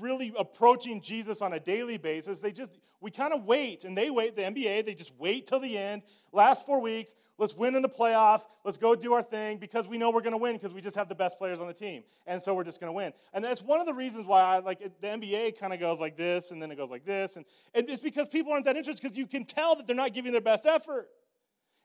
really 0.00 0.32
approaching 0.38 1.00
Jesus 1.00 1.40
on 1.42 1.52
a 1.52 1.60
daily 1.60 1.98
basis, 1.98 2.40
they 2.40 2.52
just, 2.52 2.78
we 3.00 3.10
kind 3.10 3.32
of 3.32 3.44
wait, 3.44 3.84
and 3.84 3.96
they 3.96 4.10
wait, 4.10 4.34
the 4.34 4.42
NBA, 4.42 4.86
they 4.86 4.94
just 4.94 5.12
wait 5.18 5.46
till 5.46 5.60
the 5.60 5.76
end, 5.76 6.02
last 6.32 6.66
four 6.66 6.80
weeks, 6.80 7.14
let's 7.38 7.54
win 7.54 7.74
in 7.74 7.82
the 7.82 7.88
playoffs, 7.88 8.46
let's 8.64 8.78
go 8.78 8.94
do 8.94 9.12
our 9.12 9.22
thing 9.22 9.58
because 9.58 9.86
we 9.86 9.98
know 9.98 10.10
we're 10.10 10.22
going 10.22 10.32
to 10.32 10.38
win 10.38 10.54
because 10.54 10.72
we 10.72 10.80
just 10.80 10.96
have 10.96 11.08
the 11.08 11.14
best 11.14 11.38
players 11.38 11.60
on 11.60 11.66
the 11.66 11.74
team. 11.74 12.02
And 12.26 12.40
so 12.40 12.54
we're 12.54 12.64
just 12.64 12.80
going 12.80 12.88
to 12.88 12.96
win. 12.96 13.12
And 13.32 13.44
that's 13.44 13.62
one 13.62 13.80
of 13.80 13.86
the 13.86 13.94
reasons 13.94 14.26
why 14.26 14.40
I 14.40 14.58
like 14.58 14.80
the 15.00 15.06
NBA 15.06 15.58
kind 15.58 15.72
of 15.72 15.80
goes 15.80 16.00
like 16.00 16.16
this 16.16 16.50
and 16.50 16.60
then 16.60 16.70
it 16.70 16.76
goes 16.76 16.90
like 16.90 17.04
this. 17.04 17.36
And, 17.36 17.44
and 17.74 17.88
it's 17.88 18.00
because 18.00 18.26
people 18.26 18.52
aren't 18.52 18.64
that 18.64 18.76
interested 18.76 19.02
because 19.02 19.16
you 19.16 19.26
can 19.26 19.44
tell 19.44 19.76
that 19.76 19.86
they're 19.86 19.96
not 19.96 20.14
giving 20.14 20.32
their 20.32 20.40
best 20.40 20.66
effort. 20.66 21.08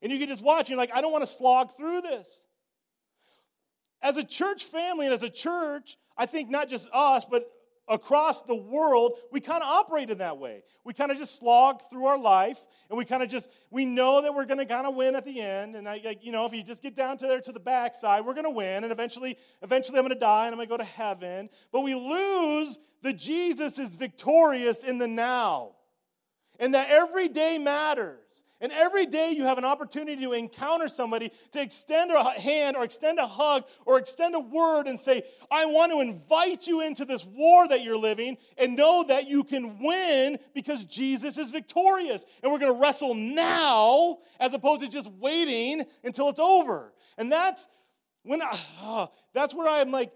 And 0.01 0.11
you 0.11 0.19
can 0.19 0.27
just 0.27 0.41
watch, 0.41 0.61
and 0.61 0.69
you're 0.69 0.77
like, 0.77 0.91
I 0.93 1.01
don't 1.01 1.11
want 1.11 1.23
to 1.23 1.31
slog 1.31 1.75
through 1.77 2.01
this. 2.01 2.27
As 4.01 4.17
a 4.17 4.23
church 4.23 4.65
family 4.65 5.05
and 5.05 5.13
as 5.13 5.23
a 5.23 5.29
church, 5.29 5.97
I 6.17 6.25
think 6.25 6.49
not 6.49 6.69
just 6.69 6.89
us, 6.91 7.23
but 7.29 7.45
across 7.87 8.41
the 8.43 8.55
world, 8.55 9.17
we 9.31 9.39
kind 9.39 9.61
of 9.61 9.69
operate 9.69 10.09
in 10.09 10.19
that 10.19 10.37
way. 10.37 10.63
We 10.83 10.93
kind 10.93 11.11
of 11.11 11.17
just 11.17 11.37
slog 11.37 11.81
through 11.89 12.05
our 12.05 12.17
life, 12.17 12.59
and 12.89 12.97
we 12.97 13.05
kind 13.05 13.21
of 13.21 13.29
just 13.29 13.49
we 13.69 13.85
know 13.85 14.21
that 14.21 14.33
we're 14.33 14.45
going 14.45 14.59
to 14.59 14.65
kind 14.65 14.87
of 14.87 14.95
win 14.95 15.15
at 15.15 15.25
the 15.25 15.39
end. 15.39 15.75
And 15.75 15.87
I, 15.87 16.17
you 16.21 16.31
know, 16.31 16.45
if 16.45 16.53
you 16.53 16.63
just 16.63 16.81
get 16.81 16.95
down 16.95 17.17
to 17.19 17.27
there 17.27 17.41
to 17.41 17.51
the 17.51 17.59
backside, 17.59 18.25
we're 18.25 18.33
going 18.33 18.45
to 18.45 18.49
win, 18.49 18.83
and 18.83 18.91
eventually, 18.91 19.37
eventually, 19.61 19.99
I'm 19.99 20.05
going 20.05 20.15
to 20.15 20.19
die 20.19 20.45
and 20.47 20.53
I'm 20.53 20.57
going 20.57 20.67
to 20.67 20.73
go 20.73 20.77
to 20.77 20.83
heaven. 20.83 21.49
But 21.71 21.81
we 21.81 21.93
lose 21.93 22.79
the 23.03 23.13
Jesus 23.13 23.77
is 23.77 23.89
victorious 23.89 24.83
in 24.83 24.97
the 24.97 25.07
now, 25.07 25.73
and 26.59 26.73
that 26.73 26.89
every 26.89 27.27
day 27.27 27.57
matters. 27.57 28.30
And 28.61 28.71
every 28.71 29.07
day 29.07 29.31
you 29.31 29.43
have 29.45 29.57
an 29.57 29.65
opportunity 29.65 30.21
to 30.21 30.33
encounter 30.33 30.87
somebody, 30.87 31.31
to 31.51 31.61
extend 31.61 32.11
a 32.11 32.39
hand 32.39 32.77
or 32.77 32.83
extend 32.83 33.17
a 33.17 33.25
hug 33.25 33.63
or 33.87 33.97
extend 33.97 34.35
a 34.35 34.39
word 34.39 34.87
and 34.87 34.99
say, 34.99 35.23
I 35.49 35.65
want 35.65 35.91
to 35.91 35.99
invite 35.99 36.67
you 36.67 36.81
into 36.81 37.03
this 37.03 37.25
war 37.25 37.67
that 37.67 37.81
you're 37.81 37.97
living 37.97 38.37
and 38.59 38.75
know 38.75 39.03
that 39.07 39.27
you 39.27 39.43
can 39.43 39.79
win 39.79 40.37
because 40.53 40.83
Jesus 40.85 41.39
is 41.39 41.49
victorious. 41.49 42.23
And 42.43 42.51
we're 42.51 42.59
going 42.59 42.71
to 42.71 42.79
wrestle 42.79 43.15
now 43.15 44.19
as 44.39 44.53
opposed 44.53 44.81
to 44.81 44.87
just 44.87 45.09
waiting 45.13 45.83
until 46.03 46.29
it's 46.29 46.39
over. 46.39 46.93
And 47.17 47.31
that's 47.31 47.67
when 48.21 48.43
I, 48.43 48.59
oh, 48.83 49.09
that's 49.33 49.55
where 49.55 49.67
I'm 49.67 49.89
like, 49.89 50.11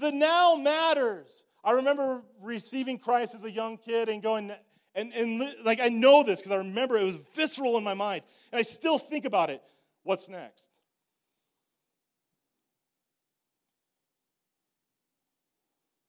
the 0.00 0.10
now 0.10 0.56
matters. 0.56 1.44
I 1.62 1.72
remember 1.72 2.22
receiving 2.42 2.98
Christ 2.98 3.34
as 3.36 3.44
a 3.44 3.50
young 3.50 3.76
kid 3.76 4.08
and 4.08 4.22
going, 4.22 4.50
and, 4.94 5.12
and 5.12 5.54
like 5.64 5.80
I 5.80 5.88
know 5.88 6.22
this 6.22 6.40
because 6.40 6.52
I 6.52 6.56
remember 6.56 6.98
it 6.98 7.04
was 7.04 7.18
visceral 7.34 7.78
in 7.78 7.84
my 7.84 7.94
mind. 7.94 8.22
And 8.52 8.58
I 8.58 8.62
still 8.62 8.98
think 8.98 9.24
about 9.24 9.50
it. 9.50 9.62
What's 10.02 10.28
next? 10.28 10.68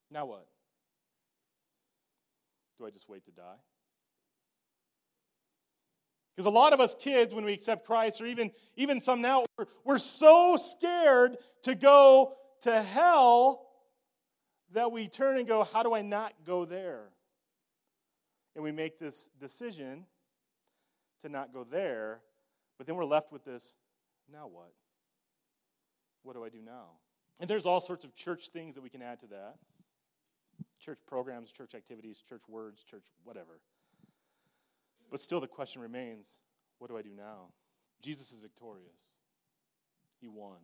Now 0.09 0.25
what? 0.25 0.47
Do 2.79 2.85
I 2.85 2.89
just 2.89 3.07
wait 3.07 3.25
to 3.25 3.31
die? 3.31 3.59
Because 6.35 6.47
a 6.47 6.49
lot 6.49 6.73
of 6.73 6.79
us 6.79 6.95
kids, 6.99 7.33
when 7.33 7.45
we 7.45 7.53
accept 7.53 7.85
Christ, 7.85 8.19
or 8.19 8.25
even, 8.25 8.51
even 8.75 9.01
some 9.01 9.21
now, 9.21 9.45
we're, 9.57 9.65
we're 9.83 9.97
so 9.99 10.57
scared 10.57 11.37
to 11.63 11.75
go 11.75 12.33
to 12.61 12.81
hell 12.81 13.67
that 14.73 14.91
we 14.91 15.07
turn 15.07 15.37
and 15.37 15.47
go, 15.47 15.63
How 15.63 15.83
do 15.83 15.93
I 15.93 16.01
not 16.01 16.33
go 16.45 16.65
there? 16.65 17.09
And 18.55 18.63
we 18.63 18.71
make 18.71 18.99
this 18.99 19.29
decision 19.39 20.05
to 21.21 21.29
not 21.29 21.53
go 21.53 21.63
there, 21.63 22.21
but 22.77 22.87
then 22.87 22.95
we're 22.95 23.05
left 23.05 23.31
with 23.31 23.45
this 23.45 23.75
now 24.31 24.47
what? 24.47 24.73
What 26.23 26.35
do 26.35 26.43
I 26.43 26.49
do 26.49 26.61
now? 26.63 26.97
And 27.39 27.49
there's 27.49 27.65
all 27.65 27.79
sorts 27.79 28.03
of 28.03 28.15
church 28.15 28.49
things 28.49 28.75
that 28.75 28.81
we 28.81 28.89
can 28.89 29.01
add 29.01 29.19
to 29.21 29.27
that 29.27 29.55
church 30.79 30.99
programs, 31.05 31.51
church 31.51 31.75
activities, 31.75 32.23
church 32.27 32.41
words, 32.47 32.83
church 32.83 33.05
whatever. 33.23 33.59
But 35.11 35.19
still, 35.19 35.39
the 35.39 35.47
question 35.47 35.81
remains 35.81 36.39
what 36.79 36.89
do 36.89 36.97
I 36.97 37.01
do 37.01 37.11
now? 37.15 37.49
Jesus 38.01 38.31
is 38.31 38.39
victorious, 38.39 39.11
He 40.19 40.27
won. 40.27 40.57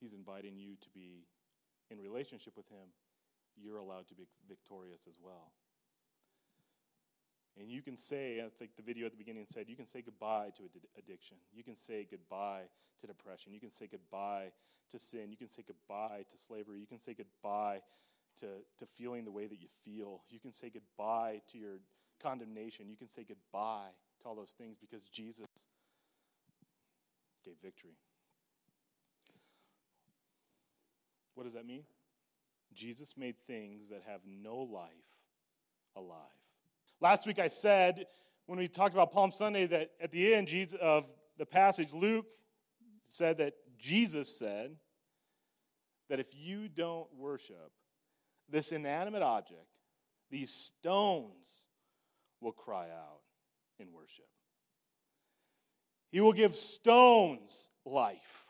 He's 0.00 0.12
inviting 0.12 0.56
you 0.56 0.76
to 0.80 0.88
be 0.94 1.26
in 1.90 1.98
relationship 1.98 2.56
with 2.56 2.68
Him 2.68 2.88
you're 3.62 3.78
allowed 3.78 4.08
to 4.08 4.14
be 4.14 4.26
victorious 4.48 5.02
as 5.08 5.16
well. 5.22 5.52
And 7.58 7.68
you 7.68 7.82
can 7.82 7.96
say, 7.96 8.40
I 8.40 8.48
think 8.58 8.76
the 8.76 8.82
video 8.82 9.06
at 9.06 9.12
the 9.12 9.18
beginning 9.18 9.44
said, 9.44 9.66
you 9.68 9.76
can 9.76 9.86
say 9.86 10.02
goodbye 10.02 10.50
to 10.56 10.62
addiction. 10.96 11.36
You 11.52 11.62
can 11.62 11.76
say 11.76 12.06
goodbye 12.10 12.62
to 13.00 13.06
depression. 13.06 13.52
You 13.52 13.60
can 13.60 13.70
say 13.70 13.86
goodbye 13.90 14.52
to 14.92 14.98
sin. 14.98 15.30
You 15.30 15.36
can 15.36 15.48
say 15.48 15.62
goodbye 15.66 16.24
to 16.30 16.38
slavery. 16.38 16.78
You 16.80 16.86
can 16.86 16.98
say 16.98 17.14
goodbye 17.14 17.80
to, 18.40 18.46
to 18.78 18.86
feeling 18.96 19.24
the 19.24 19.30
way 19.30 19.46
that 19.46 19.60
you 19.60 19.68
feel. 19.84 20.22
You 20.30 20.38
can 20.38 20.52
say 20.52 20.70
goodbye 20.70 21.42
to 21.52 21.58
your 21.58 21.78
condemnation. 22.22 22.88
You 22.88 22.96
can 22.96 23.08
say 23.08 23.24
goodbye 23.26 23.90
to 24.22 24.28
all 24.28 24.34
those 24.34 24.54
things 24.56 24.76
because 24.80 25.02
Jesus 25.10 25.46
gave 27.44 27.54
victory. 27.62 27.96
What 31.34 31.44
does 31.44 31.54
that 31.54 31.66
mean? 31.66 31.84
Jesus 32.74 33.14
made 33.16 33.36
things 33.46 33.88
that 33.88 34.02
have 34.06 34.20
no 34.26 34.58
life 34.58 34.90
alive. 35.96 36.16
Last 37.00 37.26
week 37.26 37.38
I 37.38 37.48
said, 37.48 38.06
when 38.46 38.58
we 38.58 38.68
talked 38.68 38.94
about 38.94 39.12
Palm 39.12 39.32
Sunday, 39.32 39.66
that 39.66 39.90
at 40.00 40.10
the 40.10 40.34
end 40.34 40.48
of 40.80 41.04
the 41.38 41.46
passage, 41.46 41.92
Luke 41.92 42.26
said 43.08 43.38
that 43.38 43.54
Jesus 43.78 44.36
said 44.36 44.76
that 46.08 46.20
if 46.20 46.26
you 46.32 46.68
don't 46.68 47.06
worship 47.16 47.70
this 48.48 48.72
inanimate 48.72 49.22
object, 49.22 49.66
these 50.30 50.50
stones 50.50 51.68
will 52.40 52.52
cry 52.52 52.86
out 52.86 53.20
in 53.78 53.92
worship. 53.92 54.26
He 56.10 56.20
will 56.20 56.32
give 56.32 56.56
stones 56.56 57.70
life. 57.84 58.46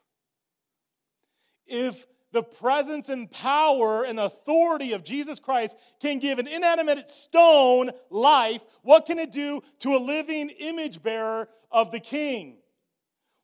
If 1.66 2.06
the 2.32 2.42
presence 2.42 3.08
and 3.08 3.30
power 3.30 4.04
and 4.04 4.20
authority 4.20 4.92
of 4.92 5.04
Jesus 5.04 5.40
Christ 5.40 5.76
can 6.00 6.18
give 6.18 6.38
an 6.38 6.46
inanimate 6.46 7.10
stone 7.10 7.90
life, 8.10 8.64
what 8.82 9.06
can 9.06 9.18
it 9.18 9.32
do 9.32 9.62
to 9.80 9.96
a 9.96 9.98
living 9.98 10.50
image 10.50 11.02
bearer 11.02 11.48
of 11.70 11.90
the 11.90 12.00
King? 12.00 12.58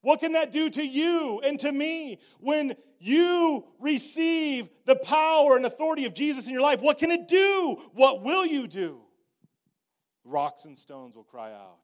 What 0.03 0.21
can 0.21 0.33
that 0.33 0.53
do 0.53 0.71
to 0.71 0.85
you 0.85 1.41
and 1.41 1.59
to 1.61 1.73
me 1.73 2.21
when 2.39 2.77
you 3.01 3.65
receive 3.81 4.69
the 4.85 4.97
power 4.97 5.57
and 5.57 5.67
authority 5.67 6.05
of 6.05 6.15
Jesus 6.15 6.47
in 6.47 6.53
your 6.53 6.63
life? 6.63 6.81
What 6.81 6.99
can 6.99 7.11
it 7.11 7.27
do? 7.27 7.77
What 7.93 8.23
will 8.23 8.47
you 8.47 8.69
do? 8.69 9.01
Rocks 10.25 10.65
and 10.65 10.79
stones 10.79 11.17
will 11.17 11.25
cry 11.25 11.53
out. 11.53 11.79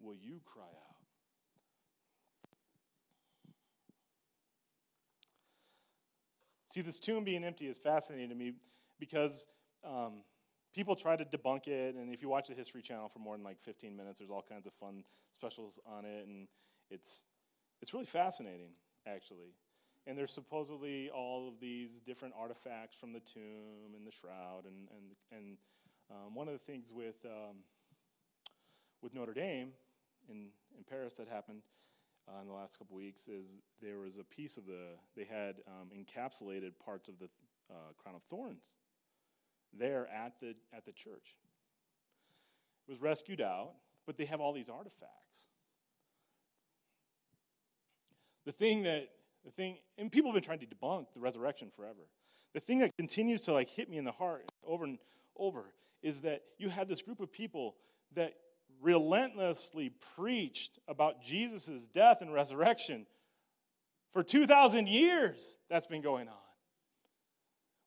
Will 0.00 0.14
you 0.14 0.40
cry 0.44 0.62
out? 0.62 0.77
See, 6.70 6.82
this 6.82 6.98
tomb 6.98 7.24
being 7.24 7.44
empty 7.44 7.66
is 7.66 7.78
fascinating 7.78 8.28
to 8.28 8.34
me 8.34 8.52
because 9.00 9.46
um, 9.84 10.22
people 10.74 10.94
try 10.94 11.16
to 11.16 11.24
debunk 11.24 11.66
it. 11.66 11.94
And 11.94 12.12
if 12.12 12.20
you 12.20 12.28
watch 12.28 12.48
the 12.48 12.54
History 12.54 12.82
Channel 12.82 13.08
for 13.08 13.20
more 13.20 13.36
than 13.36 13.44
like 13.44 13.58
15 13.62 13.96
minutes, 13.96 14.18
there's 14.18 14.30
all 14.30 14.44
kinds 14.46 14.66
of 14.66 14.72
fun 14.74 15.04
specials 15.32 15.78
on 15.86 16.04
it. 16.04 16.26
And 16.26 16.46
it's, 16.90 17.24
it's 17.80 17.94
really 17.94 18.06
fascinating, 18.06 18.72
actually. 19.06 19.54
And 20.06 20.16
there's 20.16 20.32
supposedly 20.32 21.10
all 21.10 21.48
of 21.48 21.60
these 21.60 22.00
different 22.00 22.34
artifacts 22.38 22.96
from 22.98 23.12
the 23.12 23.20
tomb 23.20 23.94
and 23.96 24.06
the 24.06 24.12
shroud. 24.12 24.64
And, 24.66 24.88
and, 24.90 25.38
and 25.38 25.56
um, 26.10 26.34
one 26.34 26.48
of 26.48 26.52
the 26.52 26.72
things 26.72 26.90
with, 26.92 27.16
um, 27.24 27.56
with 29.02 29.14
Notre 29.14 29.34
Dame 29.34 29.72
in, 30.28 30.48
in 30.76 30.84
Paris 30.88 31.14
that 31.14 31.28
happened 31.28 31.62
uh, 32.28 32.42
in 32.42 32.48
the 32.48 32.54
last 32.54 32.78
couple 32.78 32.96
weeks 32.96 33.28
is 33.28 33.46
there 33.82 33.98
was 33.98 34.18
a 34.18 34.24
piece 34.24 34.56
of 34.56 34.66
the 34.66 34.96
they 35.16 35.24
had 35.24 35.56
um, 35.66 35.88
encapsulated 35.96 36.72
parts 36.84 37.08
of 37.08 37.18
the 37.18 37.28
uh, 37.70 37.92
crown 37.96 38.14
of 38.14 38.22
thorns 38.30 38.74
there 39.78 40.08
at 40.08 40.34
the 40.40 40.54
at 40.76 40.84
the 40.84 40.92
church. 40.92 41.34
It 42.86 42.92
was 42.92 43.00
rescued 43.00 43.40
out, 43.40 43.72
but 44.06 44.16
they 44.16 44.24
have 44.24 44.40
all 44.40 44.52
these 44.52 44.68
artifacts. 44.68 45.48
The 48.46 48.52
thing 48.52 48.84
that, 48.84 49.08
the 49.44 49.50
thing, 49.50 49.76
and 49.98 50.10
people 50.10 50.30
have 50.30 50.34
been 50.34 50.42
trying 50.42 50.60
to 50.60 50.66
debunk 50.66 51.08
the 51.12 51.20
resurrection 51.20 51.68
forever. 51.76 52.08
The 52.54 52.60
thing 52.60 52.78
that 52.78 52.96
continues 52.96 53.42
to 53.42 53.52
like 53.52 53.68
hit 53.68 53.90
me 53.90 53.98
in 53.98 54.04
the 54.04 54.12
heart 54.12 54.50
over 54.66 54.84
and 54.84 54.98
over 55.36 55.74
is 56.02 56.22
that 56.22 56.42
you 56.56 56.70
had 56.70 56.88
this 56.88 57.02
group 57.02 57.20
of 57.20 57.30
people 57.30 57.74
that 58.14 58.32
relentlessly 58.82 59.92
preached 60.16 60.78
about 60.88 61.22
Jesus' 61.22 61.86
death 61.94 62.20
and 62.20 62.32
resurrection 62.32 63.06
for 64.12 64.22
2,000 64.22 64.88
years. 64.88 65.56
That's 65.68 65.86
been 65.86 66.02
going 66.02 66.28
on. 66.28 66.34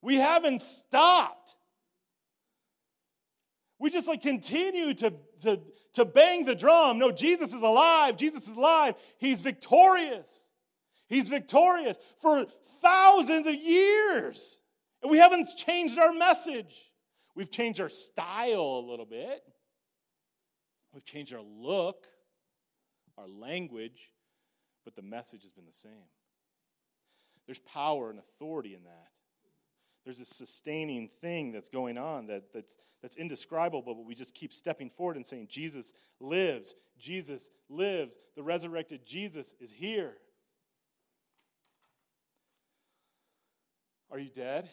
We 0.01 0.15
haven't 0.15 0.62
stopped. 0.62 1.55
We 3.79 3.89
just 3.89 4.07
like 4.07 4.21
continue 4.21 4.93
to, 4.95 5.13
to, 5.41 5.60
to 5.93 6.05
bang 6.05 6.45
the 6.45 6.55
drum. 6.55 7.00
No, 7.00 7.12
Jesus 7.12 7.53
is 7.53 7.62
alive. 7.62 8.17
Jesus 8.17 8.48
is 8.48 8.55
alive. 8.55 8.95
He's 9.17 9.41
victorious. 9.41 10.29
He's 11.07 11.27
victorious 11.27 11.98
for 12.21 12.45
thousands 12.81 13.48
of 13.48 13.55
years. 13.55 14.60
And 15.01 15.12
we 15.12 15.17
haven't 15.17 15.48
changed 15.57 15.98
our 15.98 16.13
message. 16.13 16.91
We've 17.36 17.51
changed 17.51 17.81
our 17.81 17.89
style 17.89 18.83
a 18.86 18.89
little 18.89 19.05
bit. 19.05 19.41
We've 20.93 21.05
changed 21.05 21.33
our 21.33 21.41
look, 21.41 22.07
our 23.17 23.27
language, 23.27 24.12
but 24.83 24.95
the 24.95 25.01
message 25.01 25.43
has 25.43 25.51
been 25.51 25.65
the 25.65 25.74
same. 25.74 26.10
There's 27.45 27.60
power 27.60 28.10
and 28.10 28.19
authority 28.19 28.75
in 28.75 28.83
that. 28.83 29.07
There's 30.03 30.19
a 30.19 30.25
sustaining 30.25 31.10
thing 31.21 31.51
that's 31.51 31.69
going 31.69 31.98
on 31.98 32.27
that, 32.27 32.53
that's, 32.53 32.75
that's 33.01 33.15
indescribable, 33.15 33.95
but 33.95 34.05
we 34.05 34.15
just 34.15 34.33
keep 34.33 34.53
stepping 34.53 34.89
forward 34.89 35.15
and 35.15 35.25
saying, 35.25 35.48
Jesus 35.50 35.93
lives. 36.19 36.75
Jesus 36.98 37.50
lives. 37.69 38.17
The 38.36 38.43
resurrected 38.43 39.05
Jesus 39.05 39.53
is 39.60 39.71
here. 39.71 40.13
Are 44.12 44.19
you 44.19 44.29
dead? 44.29 44.69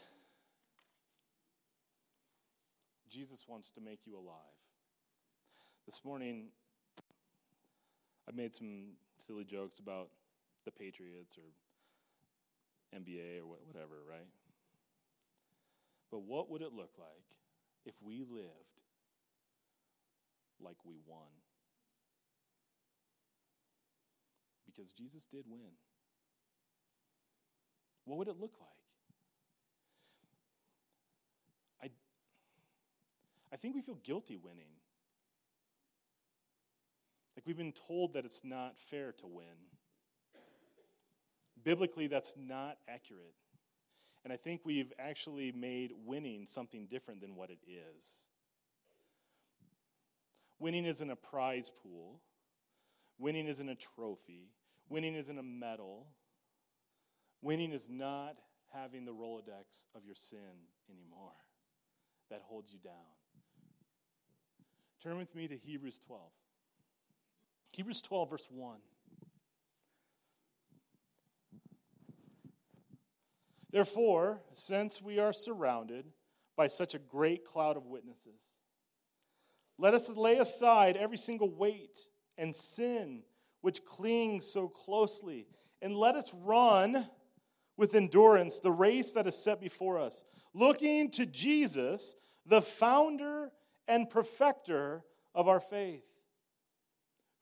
Jesus 3.11 3.45
wants 3.47 3.71
to 3.71 3.81
make 3.81 4.01
you 4.05 4.17
alive. 4.17 4.35
This 5.89 6.05
morning, 6.05 6.49
I 8.29 8.37
made 8.37 8.55
some 8.55 8.89
silly 9.27 9.45
jokes 9.45 9.79
about 9.79 10.11
the 10.67 10.71
Patriots 10.71 11.39
or 11.39 11.49
NBA 12.95 13.41
or 13.41 13.47
whatever, 13.47 14.05
right? 14.07 14.29
But 16.11 16.25
what 16.25 16.51
would 16.51 16.61
it 16.61 16.75
look 16.75 16.91
like 16.99 17.25
if 17.87 17.95
we 18.03 18.19
lived 18.19 18.83
like 20.61 20.77
we 20.85 20.97
won? 21.07 21.33
Because 24.67 24.93
Jesus 24.93 25.25
did 25.33 25.47
win. 25.49 25.73
What 28.05 28.19
would 28.19 28.29
it 28.29 28.39
look 28.39 28.53
like? 28.61 28.69
I, 31.83 31.89
I 33.51 33.57
think 33.57 33.75
we 33.75 33.81
feel 33.81 33.99
guilty 34.05 34.37
winning. 34.37 34.69
Like 37.39 37.47
we've 37.47 37.57
been 37.57 37.73
told 37.87 38.15
that 38.15 38.25
it's 38.25 38.41
not 38.43 38.77
fair 38.91 39.13
to 39.13 39.27
win. 39.29 39.45
Biblically, 41.63 42.09
that's 42.09 42.35
not 42.37 42.79
accurate. 42.89 43.37
And 44.25 44.33
I 44.33 44.37
think 44.37 44.63
we've 44.65 44.93
actually 44.99 45.53
made 45.53 45.93
winning 46.05 46.47
something 46.47 46.89
different 46.91 47.21
than 47.21 47.37
what 47.37 47.51
it 47.51 47.61
is. 47.69 48.25
Winning 50.59 50.85
isn't 50.85 51.09
a 51.09 51.15
prize 51.15 51.71
pool, 51.81 52.19
winning 53.21 53.47
isn't 53.47 53.69
a 53.69 53.77
trophy, 53.77 54.51
winning 54.89 55.15
isn't 55.15 55.39
a 55.39 55.43
medal. 55.45 56.09
Winning 57.41 57.71
is 57.71 57.87
not 57.89 58.35
having 58.73 59.05
the 59.05 59.13
Rolodex 59.13 59.87
of 59.95 60.05
your 60.05 60.17
sin 60.17 60.67
anymore 60.91 61.37
that 62.31 62.43
holds 62.43 62.73
you 62.73 62.81
down. 62.81 62.95
Turn 65.01 65.19
with 65.19 65.33
me 65.37 65.47
to 65.47 65.57
Hebrews 65.57 66.01
12. 66.05 66.21
Hebrews 67.73 68.03
12, 68.03 68.31
verse 68.31 68.47
1. 68.51 68.79
Therefore, 73.71 74.41
since 74.55 75.03
we 75.03 75.19
are 75.19 75.33
surrounded 75.33 76.07
by 76.57 76.69
such 76.69 76.95
a 76.95 76.99
great 76.99 77.45
cloud 77.45 77.77
of 77.77 77.87
witnesses, 77.87 78.59
let 79.79 79.95
us 79.95 80.09
lay 80.17 80.39
aside 80.39 80.97
every 80.97 81.19
single 81.19 81.51
weight 81.51 82.01
and 82.37 82.55
sin 82.55 83.23
which 83.61 83.85
clings 83.85 84.51
so 84.51 84.69
closely, 84.69 85.47
and 85.83 85.97
let 85.97 86.17
us 86.17 86.33
run 86.35 87.09
with 87.77 87.95
endurance 87.95 88.61
the 88.61 88.71
race 88.71 89.13
that 89.13 89.27
is 89.27 89.37
set 89.37 89.61
before 89.61 89.99
us, 89.99 90.25
looking 90.55 91.11
to 91.11 91.27
Jesus, 91.27 92.15
the 92.47 92.63
founder 92.63 93.51
and 93.87 94.11
perfecter 94.11 95.05
of 95.35 95.49
our 95.49 95.61
faith, 95.61 96.08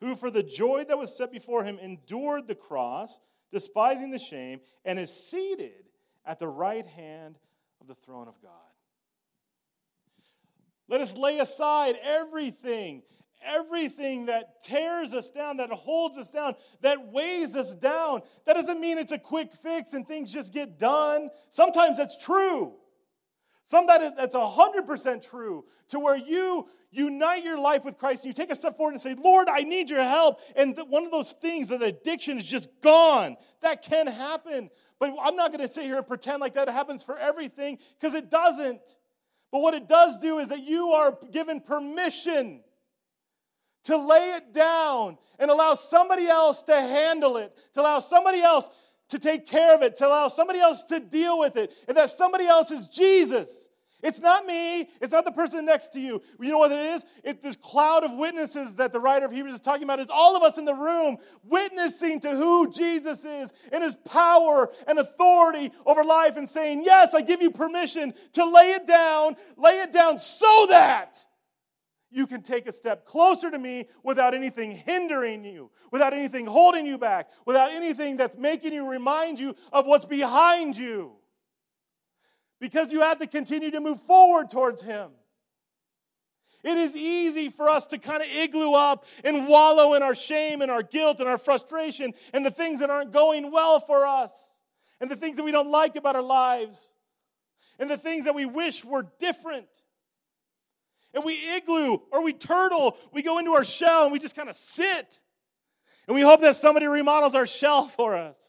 who 0.00 0.16
for 0.16 0.30
the 0.30 0.42
joy 0.42 0.85
that 0.88 0.98
was 0.98 1.16
set 1.16 1.32
before 1.32 1.64
him 1.64 1.78
endured 1.78 2.46
the 2.46 2.54
cross, 2.54 3.20
despising 3.52 4.11
the 4.11 4.18
shame, 4.18 4.61
and 4.85 4.98
is 4.98 5.11
seated 5.11 5.85
at 6.24 6.38
the 6.38 6.48
right 6.48 6.87
hand 6.87 7.38
of 7.80 7.87
the 7.87 7.94
throne 7.94 8.28
of 8.28 8.40
God. 8.42 8.50
Let 10.88 11.00
us 11.00 11.16
lay 11.16 11.38
aside 11.38 11.96
everything, 12.02 13.02
everything 13.44 14.26
that 14.26 14.62
tears 14.62 15.14
us 15.14 15.30
down, 15.30 15.56
that 15.56 15.70
holds 15.70 16.16
us 16.16 16.30
down, 16.30 16.54
that 16.82 17.09
weighs 17.09 17.56
us 17.56 17.74
down. 17.74 18.22
That 18.44 18.54
doesn't 18.54 18.80
mean 18.80 18.98
it's 18.98 19.12
a 19.12 19.18
quick 19.18 19.52
fix 19.52 19.94
and 19.94 20.06
things 20.06 20.32
just 20.32 20.52
get 20.52 20.78
done. 20.78 21.30
Sometimes 21.50 21.96
that's 21.96 22.22
true. 22.22 22.74
Some 23.64 23.88
that 23.88 24.16
that's 24.16 24.37
100% 24.37 25.28
true 25.28 25.64
to 25.88 25.98
where 25.98 26.16
you 26.16 26.68
unite 26.96 27.44
your 27.44 27.59
life 27.59 27.85
with 27.85 27.98
Christ 27.98 28.24
and 28.24 28.30
you 28.30 28.32
take 28.32 28.50
a 28.50 28.56
step 28.56 28.76
forward 28.76 28.92
and 28.92 29.00
say, 29.00 29.14
Lord, 29.14 29.48
I 29.48 29.62
need 29.62 29.90
your 29.90 30.02
help. 30.02 30.40
And 30.54 30.78
one 30.88 31.04
of 31.04 31.11
those 31.11 31.32
things, 31.32 31.68
that 31.68 31.82
addiction 31.82 32.38
is 32.38 32.44
just 32.44 32.68
gone. 32.82 33.37
That 33.62 33.82
can 33.82 34.06
happen. 34.06 34.70
But 34.98 35.14
I'm 35.22 35.37
not 35.37 35.52
going 35.52 35.66
to 35.66 35.72
sit 35.72 35.85
here 35.85 35.98
and 35.98 36.06
pretend 36.06 36.40
like 36.40 36.54
that 36.54 36.68
happens 36.68 37.02
for 37.02 37.18
everything 37.18 37.78
because 38.00 38.14
it 38.14 38.30
doesn't. 38.30 38.80
But 39.52 39.61
what 39.61 39.74
it 39.74 39.88
does 39.88 40.18
do 40.18 40.38
is 40.38 40.48
that 40.48 40.62
you 40.62 40.92
are 40.92 41.18
given 41.30 41.61
permission 41.61 42.62
to 43.85 43.96
lay 43.96 44.30
it 44.30 44.52
down 44.52 45.16
and 45.38 45.50
allow 45.50 45.74
somebody 45.74 46.26
else 46.26 46.62
to 46.64 46.74
handle 46.74 47.37
it, 47.37 47.56
to 47.74 47.80
allow 47.80 48.00
somebody 48.00 48.40
else 48.40 48.68
to 49.11 49.18
take 49.18 49.46
care 49.46 49.74
of 49.74 49.82
it, 49.82 49.96
to 49.98 50.06
allow 50.06 50.28
somebody 50.28 50.59
else 50.59 50.85
to 50.85 50.98
deal 50.98 51.38
with 51.38 51.56
it, 51.56 51.70
and 51.87 51.96
that 51.96 52.11
somebody 52.11 52.46
else 52.46 52.70
is 52.70 52.88
Jesus. 52.88 53.68
It's 54.07 54.21
not 54.21 54.47
me. 54.47 54.88
It's 55.01 55.11
not 55.11 55.25
the 55.25 55.33
person 55.33 55.66
next 55.66 55.88
to 55.95 56.01
you. 56.01 56.23
You 56.40 56.51
know 56.53 56.59
what 56.59 56.71
it 56.71 56.95
is? 56.95 57.05
It's 57.25 57.42
this 57.42 57.57
cloud 57.57 58.05
of 58.05 58.12
witnesses 58.12 58.77
that 58.77 58.92
the 58.92 59.01
writer 59.01 59.27
of 59.27 59.33
Hebrews 59.33 59.57
is 59.57 59.61
talking 59.61 59.83
about. 59.83 59.99
Is 59.99 60.07
all 60.11 60.37
of 60.37 60.45
us 60.45 60.59
in 60.59 60.64
the 60.64 60.75
room 60.75 61.16
witnessing 61.42 62.21
to 62.21 62.31
who 62.31 62.71
Jesus 62.71 63.25
is 63.25 63.53
and 63.73 63.83
his 63.83 63.97
power 63.97 64.71
and 64.87 65.01
authority 65.01 65.73
over 65.85 66.05
life 66.05 66.37
and 66.37 66.49
saying, 66.49 66.85
Yes, 66.85 67.14
I 67.14 67.21
give 67.21 67.42
you 67.42 67.51
permission 67.51 68.14
to 68.35 68.49
lay 68.49 68.75
it 68.75 68.87
down, 68.87 69.35
lay 69.57 69.81
it 69.81 69.92
down 69.92 70.21
so 70.21 70.66
that 70.71 71.25
you 72.09 72.29
can 72.29 72.42
take 72.42 72.69
a 72.69 72.73
step 72.73 73.07
closer 73.07 73.51
to 73.51 73.59
me 73.59 73.88
without 74.05 74.35
anything 74.35 74.71
hindering 74.71 75.45
you, 75.45 75.69
without 75.90 76.12
anything 76.12 76.47
holding 76.47 76.87
you 76.87 76.97
back, 76.97 77.29
without 77.45 77.73
anything 77.73 78.19
that's 78.19 78.38
making 78.38 78.73
you 78.73 78.88
remind 78.88 79.40
you 79.40 79.57
of 79.73 79.85
what's 79.85 80.05
behind 80.05 80.77
you 80.77 81.16
because 82.61 82.92
you 82.92 83.01
have 83.01 83.19
to 83.19 83.27
continue 83.27 83.71
to 83.71 83.81
move 83.81 84.01
forward 84.03 84.51
towards 84.51 84.83
Him. 84.83 85.11
It 86.62 86.79
is 86.79 86.97
easy 86.97 87.49
for 87.49 87.69
us 87.69 87.87
to 87.88 87.99
kind 87.99 88.23
of 88.23 88.29
igloo 88.29 88.73
up 88.73 89.05
and 89.23 89.47
wallow 89.47 89.95
in 89.95 90.03
our 90.03 90.16
shame 90.16 90.62
and 90.62 90.71
our 90.71 90.83
guilt 90.83 91.21
and 91.21 91.29
our 91.29 91.38
frustration 91.38 92.12
and 92.33 92.45
the 92.45 92.51
things 92.51 92.81
that 92.81 92.90
aren't 92.90 93.12
going 93.12 93.53
well 93.53 93.79
for 93.79 94.05
us 94.05 94.33
and 95.01 95.09
the 95.09 95.16
things 95.16 95.37
that 95.37 95.45
we 95.45 95.53
don't 95.53 95.71
like 95.71 95.95
about 95.95 96.16
our 96.16 96.23
lives 96.23 96.88
and 97.79 97.90
the 97.90 97.99
things 97.99 98.25
that 98.25 98.35
we 98.35 98.47
wish 98.47 98.85
were 98.85 99.07
different. 99.21 99.69
And 101.14 101.25
we 101.25 101.38
igloo 101.57 101.99
or 102.11 102.25
we 102.25 102.33
turtle, 102.33 102.97
we 103.12 103.23
go 103.23 103.38
into 103.38 103.53
our 103.53 103.64
shell 103.64 104.05
and 104.05 104.12
we 104.12 104.19
just 104.19 104.35
kind 104.35 104.49
of 104.49 104.57
sit. 104.57 105.19
And 106.07 106.14
we 106.14 106.23
hope 106.23 106.40
that 106.40 106.57
somebody 106.57 106.87
remodels 106.87 107.35
our 107.35 107.47
shell 107.47 107.88
for 107.88 108.16
us. 108.16 108.45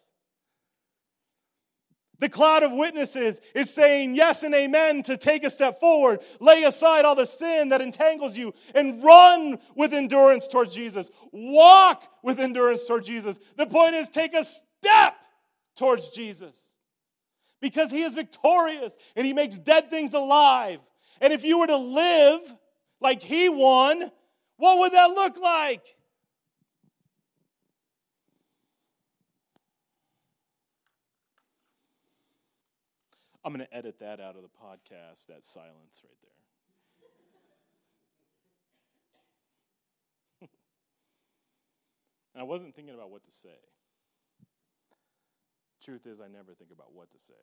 The 2.19 2.29
cloud 2.29 2.63
of 2.63 2.71
witnesses 2.71 3.41
is 3.53 3.71
saying 3.71 4.15
yes 4.15 4.41
and 4.43 4.55
amen 4.55 5.03
to 5.03 5.17
take 5.17 5.43
a 5.43 5.49
step 5.49 5.79
forward, 5.79 6.19
lay 6.39 6.63
aside 6.63 7.05
all 7.05 7.15
the 7.15 7.25
sin 7.25 7.69
that 7.69 7.81
entangles 7.81 8.35
you, 8.35 8.53
and 8.73 9.03
run 9.03 9.59
with 9.75 9.93
endurance 9.93 10.47
towards 10.47 10.73
Jesus. 10.73 11.11
Walk 11.31 12.03
with 12.23 12.39
endurance 12.39 12.85
towards 12.85 13.07
Jesus. 13.07 13.37
The 13.55 13.67
point 13.67 13.95
is, 13.95 14.09
take 14.09 14.33
a 14.33 14.43
step 14.43 15.15
towards 15.75 16.09
Jesus 16.09 16.71
because 17.61 17.91
he 17.91 18.03
is 18.03 18.13
victorious 18.13 18.95
and 19.15 19.25
he 19.25 19.33
makes 19.33 19.57
dead 19.57 19.89
things 19.89 20.13
alive. 20.13 20.79
And 21.21 21.33
if 21.33 21.43
you 21.43 21.59
were 21.59 21.67
to 21.67 21.77
live 21.77 22.41
like 22.99 23.21
he 23.21 23.49
won, 23.49 24.11
what 24.57 24.79
would 24.79 24.93
that 24.93 25.11
look 25.11 25.37
like? 25.37 25.83
I'm 33.47 33.53
going 33.53 33.65
to 33.65 33.73
edit 33.73 33.99
that 34.01 34.19
out 34.19 34.35
of 34.35 34.41
the 34.41 34.49
podcast, 34.49 35.27
that 35.27 35.45
silence 35.45 36.01
right 36.03 36.17
there. 40.41 40.49
and 42.35 42.41
I 42.41 42.43
wasn't 42.43 42.75
thinking 42.75 42.93
about 42.93 43.09
what 43.09 43.23
to 43.23 43.31
say. 43.31 43.55
Truth 45.81 46.07
is, 46.07 46.19
I 46.19 46.27
never 46.27 46.53
think 46.55 46.71
about 46.73 46.93
what 46.93 47.09
to 47.11 47.17
say, 47.17 47.35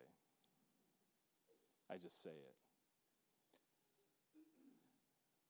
I 1.91 1.97
just 1.97 2.23
say 2.23 2.29
it. 2.29 2.55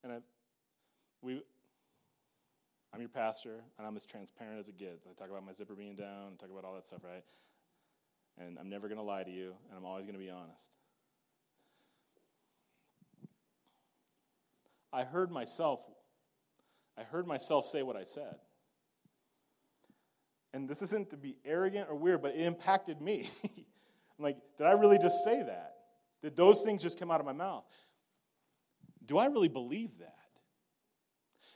And 0.05 0.13
I, 0.13 0.17
we, 1.21 1.43
I'm 2.93 3.01
your 3.01 3.09
pastor, 3.09 3.57
and 3.77 3.89
I'm 3.89 3.97
as 3.97 4.07
transparent 4.07 4.61
as 4.61 4.69
it 4.69 4.79
gets. 4.79 5.05
I 5.05 5.21
talk 5.21 5.31
about 5.31 5.45
my 5.45 5.53
zipper 5.53 5.75
being 5.75 5.97
down, 5.97 6.35
I 6.35 6.37
talk 6.41 6.53
about 6.53 6.65
all 6.65 6.75
that 6.75 6.87
stuff, 6.87 7.01
right? 7.03 7.25
And 8.39 8.59
I'm 8.59 8.69
never 8.69 8.89
going 8.89 8.99
to 8.99 9.05
lie 9.05 9.23
to 9.23 9.31
you, 9.31 9.55
and 9.69 9.79
I'm 9.79 9.85
always 9.85 10.05
going 10.05 10.19
to 10.19 10.25
be 10.25 10.31
honest. 10.31 10.69
I 14.93 15.05
heard 15.05 15.31
myself 15.31 15.83
I 16.97 17.03
heard 17.03 17.27
myself 17.27 17.67
say 17.67 17.83
what 17.83 17.97
I 17.97 18.05
said. 18.05 18.37
And 20.53 20.69
this 20.69 20.83
isn't 20.83 21.11
to 21.11 21.17
be 21.17 21.37
arrogant 21.45 21.89
or 21.91 21.97
weird, 21.97 22.23
but 22.23 22.35
it 22.35 22.41
impacted 22.43 23.01
me. 23.01 23.29
I'm 23.43 23.65
like, 24.25 24.37
did 24.57 24.67
I 24.67 24.73
really 24.73 24.99
just 24.99 25.25
say 25.25 25.43
that? 25.43 25.75
Did 26.23 26.37
those 26.37 26.63
things 26.63 26.83
just 26.83 26.99
come 26.99 27.11
out 27.11 27.19
of 27.19 27.27
my 27.27 27.33
mouth? 27.33 27.65
Do 29.05 29.19
I 29.19 29.27
really 29.27 29.49
believe 29.49 29.99
that? 29.99 30.15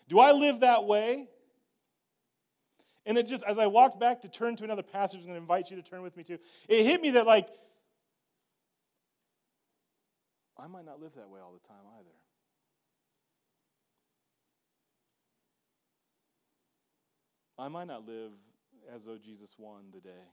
Do 0.09 0.19
I 0.19 0.33
live 0.33 0.61
that 0.61 0.85
way? 0.85 1.29
And 3.09 3.17
it 3.17 3.27
just, 3.27 3.43
as 3.45 3.59
I 3.59 3.67
walked 3.67 3.99
back 3.99 4.21
to 4.21 4.29
turn 4.29 4.55
to 4.57 4.65
another 4.65 4.83
passage, 4.83 5.21
I'm 5.21 5.27
going 5.27 5.37
to 5.37 5.41
invite 5.41 5.71
you 5.71 5.77
to 5.77 5.83
turn 5.83 6.03
with 6.03 6.15
me 6.15 6.25
too, 6.25 6.39
it 6.69 6.85
hit 6.85 7.01
me 7.01 7.09
that, 7.13 7.27
like, 7.27 7.49
I 10.59 10.67
might 10.67 10.85
not 10.85 11.01
live 11.01 11.15
that 11.15 11.31
way 11.31 11.41
all 11.41 11.55
the 11.55 11.67
time 11.67 11.87
either. 11.99 12.11
I 17.59 17.69
might 17.69 17.87
not 17.87 18.07
live 18.07 18.33
as 18.95 19.07
though 19.07 19.17
Jesus 19.17 19.55
won 19.57 19.85
the 19.95 20.01
day. 20.01 20.29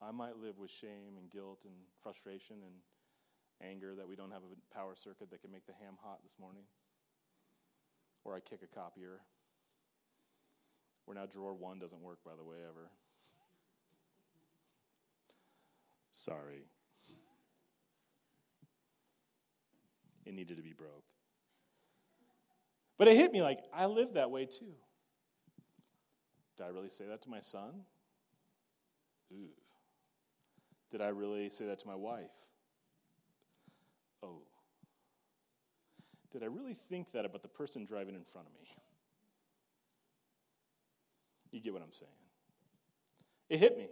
I 0.00 0.12
might 0.12 0.36
live 0.38 0.58
with 0.58 0.70
shame 0.70 1.18
and 1.18 1.28
guilt 1.28 1.58
and 1.64 1.74
frustration 2.04 2.56
and 2.62 3.68
anger 3.68 3.96
that 3.96 4.06
we 4.06 4.14
don't 4.14 4.30
have 4.30 4.42
a 4.42 4.74
power 4.74 4.94
circuit 4.94 5.28
that 5.32 5.42
can 5.42 5.50
make 5.50 5.66
the 5.66 5.72
ham 5.72 5.94
hot 6.00 6.22
this 6.22 6.36
morning 6.38 6.62
or 8.24 8.36
I 8.36 8.40
kick 8.40 8.60
a 8.62 8.72
copier. 8.72 9.18
Where 11.08 11.14
now 11.14 11.24
drawer 11.24 11.54
one 11.54 11.78
doesn't 11.78 12.02
work, 12.02 12.18
by 12.22 12.32
the 12.36 12.44
way, 12.44 12.56
ever. 12.68 12.90
Sorry. 16.12 16.66
It 20.26 20.34
needed 20.34 20.58
to 20.58 20.62
be 20.62 20.74
broke. 20.74 21.04
But 22.98 23.08
it 23.08 23.16
hit 23.16 23.32
me 23.32 23.40
like, 23.40 23.60
I 23.72 23.86
live 23.86 24.12
that 24.14 24.30
way 24.30 24.44
too. 24.44 24.74
Did 26.58 26.64
I 26.64 26.68
really 26.68 26.90
say 26.90 27.06
that 27.08 27.22
to 27.22 27.30
my 27.30 27.40
son? 27.40 27.70
Ooh. 29.32 29.48
Did 30.90 31.00
I 31.00 31.08
really 31.08 31.48
say 31.48 31.64
that 31.68 31.80
to 31.80 31.86
my 31.86 31.94
wife? 31.94 32.26
Oh. 34.22 34.42
Did 36.32 36.42
I 36.42 36.46
really 36.48 36.74
think 36.74 37.12
that 37.12 37.24
about 37.24 37.40
the 37.40 37.48
person 37.48 37.86
driving 37.86 38.14
in 38.14 38.24
front 38.24 38.46
of 38.46 38.52
me? 38.52 38.68
You 41.50 41.60
get 41.60 41.72
what 41.72 41.82
I'm 41.82 41.92
saying? 41.92 42.10
It 43.48 43.58
hit 43.58 43.76
me. 43.76 43.88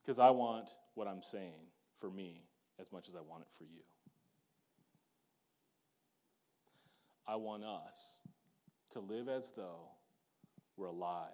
Because 0.00 0.18
I 0.18 0.30
want 0.30 0.70
what 0.94 1.06
I'm 1.06 1.22
saying 1.22 1.68
for 2.00 2.10
me 2.10 2.42
as 2.80 2.90
much 2.92 3.08
as 3.08 3.14
I 3.14 3.20
want 3.20 3.42
it 3.42 3.48
for 3.56 3.64
you. 3.64 3.82
I 7.28 7.36
want 7.36 7.62
us 7.62 8.18
to 8.90 9.00
live 9.00 9.28
as 9.28 9.52
though 9.56 9.88
we're 10.76 10.86
alive 10.86 11.28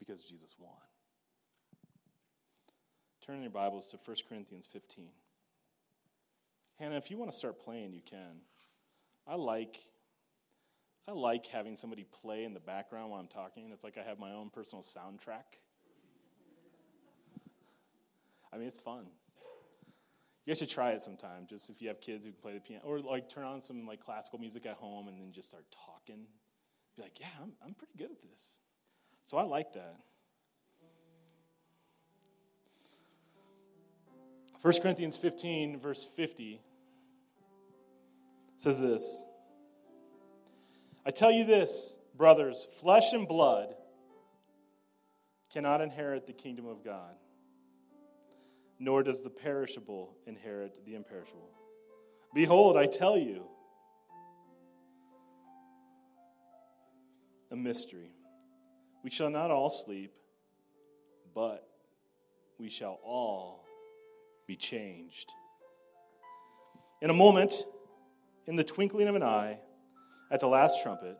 because 0.00 0.22
Jesus 0.22 0.56
won. 0.58 0.72
Turn 3.24 3.40
your 3.42 3.50
Bibles 3.50 3.86
to 3.88 3.98
1 4.04 4.16
Corinthians 4.28 4.68
15. 4.72 5.06
Hannah, 6.80 6.96
if 6.96 7.08
you 7.08 7.16
want 7.16 7.30
to 7.30 7.36
start 7.36 7.60
playing, 7.60 7.92
you 7.92 8.00
can. 8.04 8.40
I 9.28 9.36
like 9.36 9.78
I 11.08 11.12
like 11.12 11.46
having 11.46 11.76
somebody 11.76 12.04
play 12.22 12.44
in 12.44 12.54
the 12.54 12.60
background 12.60 13.10
while 13.10 13.20
I'm 13.20 13.26
talking. 13.26 13.70
It's 13.72 13.82
like 13.82 13.98
I 13.98 14.08
have 14.08 14.18
my 14.18 14.32
own 14.32 14.50
personal 14.50 14.82
soundtrack. 14.82 15.58
I 18.52 18.58
mean, 18.58 18.68
it's 18.68 18.78
fun. 18.78 19.06
You 20.44 20.50
guys 20.50 20.58
should 20.58 20.68
try 20.68 20.90
it 20.90 21.02
sometime. 21.02 21.46
Just 21.48 21.70
if 21.70 21.80
you 21.80 21.88
have 21.88 22.00
kids 22.00 22.24
who 22.24 22.32
can 22.32 22.40
play 22.40 22.54
the 22.54 22.60
piano, 22.60 22.82
or 22.84 23.00
like 23.00 23.28
turn 23.28 23.44
on 23.44 23.62
some 23.62 23.86
like 23.86 24.04
classical 24.04 24.38
music 24.38 24.66
at 24.66 24.74
home 24.74 25.08
and 25.08 25.20
then 25.20 25.32
just 25.32 25.48
start 25.48 25.64
talking. 25.86 26.24
Be 26.96 27.02
like, 27.02 27.18
yeah, 27.18 27.26
I'm 27.40 27.52
I'm 27.64 27.74
pretty 27.74 27.94
good 27.96 28.10
at 28.10 28.22
this. 28.22 28.60
So 29.24 29.38
I 29.38 29.42
like 29.42 29.72
that. 29.72 29.96
1 34.62 34.74
Corinthians 34.80 35.16
15, 35.16 35.80
verse 35.80 36.04
50 36.04 36.60
says 38.56 38.78
this 38.78 39.24
I 41.04 41.10
tell 41.10 41.30
you 41.30 41.44
this, 41.44 41.96
brothers, 42.16 42.68
flesh 42.80 43.12
and 43.12 43.26
blood 43.26 43.74
cannot 45.52 45.80
inherit 45.80 46.26
the 46.26 46.32
kingdom 46.32 46.66
of 46.66 46.84
God, 46.84 47.14
nor 48.78 49.02
does 49.02 49.22
the 49.22 49.30
perishable 49.30 50.16
inherit 50.26 50.84
the 50.86 50.94
imperishable. 50.94 51.50
Behold, 52.34 52.76
I 52.76 52.86
tell 52.86 53.18
you 53.18 53.44
a 57.50 57.56
mystery. 57.56 58.12
We 59.04 59.10
shall 59.10 59.28
not 59.28 59.50
all 59.50 59.68
sleep, 59.68 60.12
but 61.34 61.68
we 62.58 62.70
shall 62.70 62.98
all 63.04 63.64
be 64.46 64.56
changed. 64.56 65.30
In 67.02 67.10
a 67.10 67.14
moment, 67.14 67.64
in 68.46 68.56
the 68.56 68.64
twinkling 68.64 69.08
of 69.08 69.16
an 69.16 69.22
eye, 69.22 69.58
at 70.32 70.40
the 70.40 70.48
last 70.48 70.82
trumpet, 70.82 71.16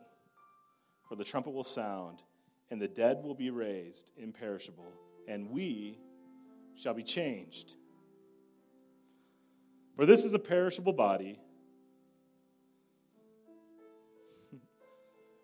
for 1.07 1.15
the 1.15 1.23
trumpet 1.23 1.51
will 1.51 1.63
sound, 1.63 2.23
and 2.71 2.81
the 2.81 2.87
dead 2.87 3.23
will 3.23 3.35
be 3.35 3.51
raised 3.51 4.11
imperishable, 4.17 4.91
and 5.27 5.51
we 5.51 5.99
shall 6.75 6.95
be 6.95 7.03
changed. 7.03 7.75
For 9.95 10.07
this 10.07 10.25
is 10.25 10.33
a 10.33 10.39
perishable 10.39 10.93
body, 10.93 11.39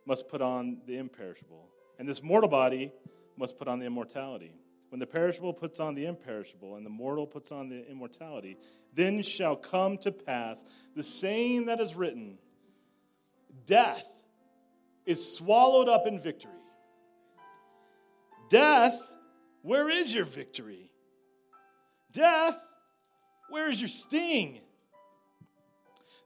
must 0.08 0.28
put 0.28 0.42
on 0.42 0.80
the 0.88 0.98
imperishable, 0.98 1.70
and 2.00 2.10
this 2.10 2.24
mortal 2.24 2.50
body 2.50 2.92
must 3.38 3.60
put 3.60 3.68
on 3.68 3.78
the 3.78 3.86
immortality. 3.86 4.56
When 4.90 4.98
the 4.98 5.06
perishable 5.06 5.54
puts 5.54 5.80
on 5.80 5.94
the 5.94 6.08
imperishable 6.08 6.76
and 6.76 6.84
the 6.84 6.90
mortal 6.90 7.28
puts 7.28 7.52
on 7.52 7.70
the 7.70 7.88
immortality, 7.88 8.58
then 8.96 9.22
shall 9.22 9.56
come 9.56 10.00
to 10.00 10.12
pass 10.12 10.64
the 10.96 11.04
saying 11.04 11.68
that 11.68 11.80
is 11.80 11.94
written 11.94 12.40
Death 13.70 14.10
is 15.06 15.36
swallowed 15.36 15.88
up 15.88 16.08
in 16.08 16.20
victory. 16.20 16.52
Death, 18.50 19.00
where 19.62 19.92
is 19.92 20.12
your 20.12 20.26
victory? 20.26 20.90
Death, 22.12 22.58
where 23.50 23.70
is 23.70 23.80
your 23.80 23.88
sting? 23.88 24.62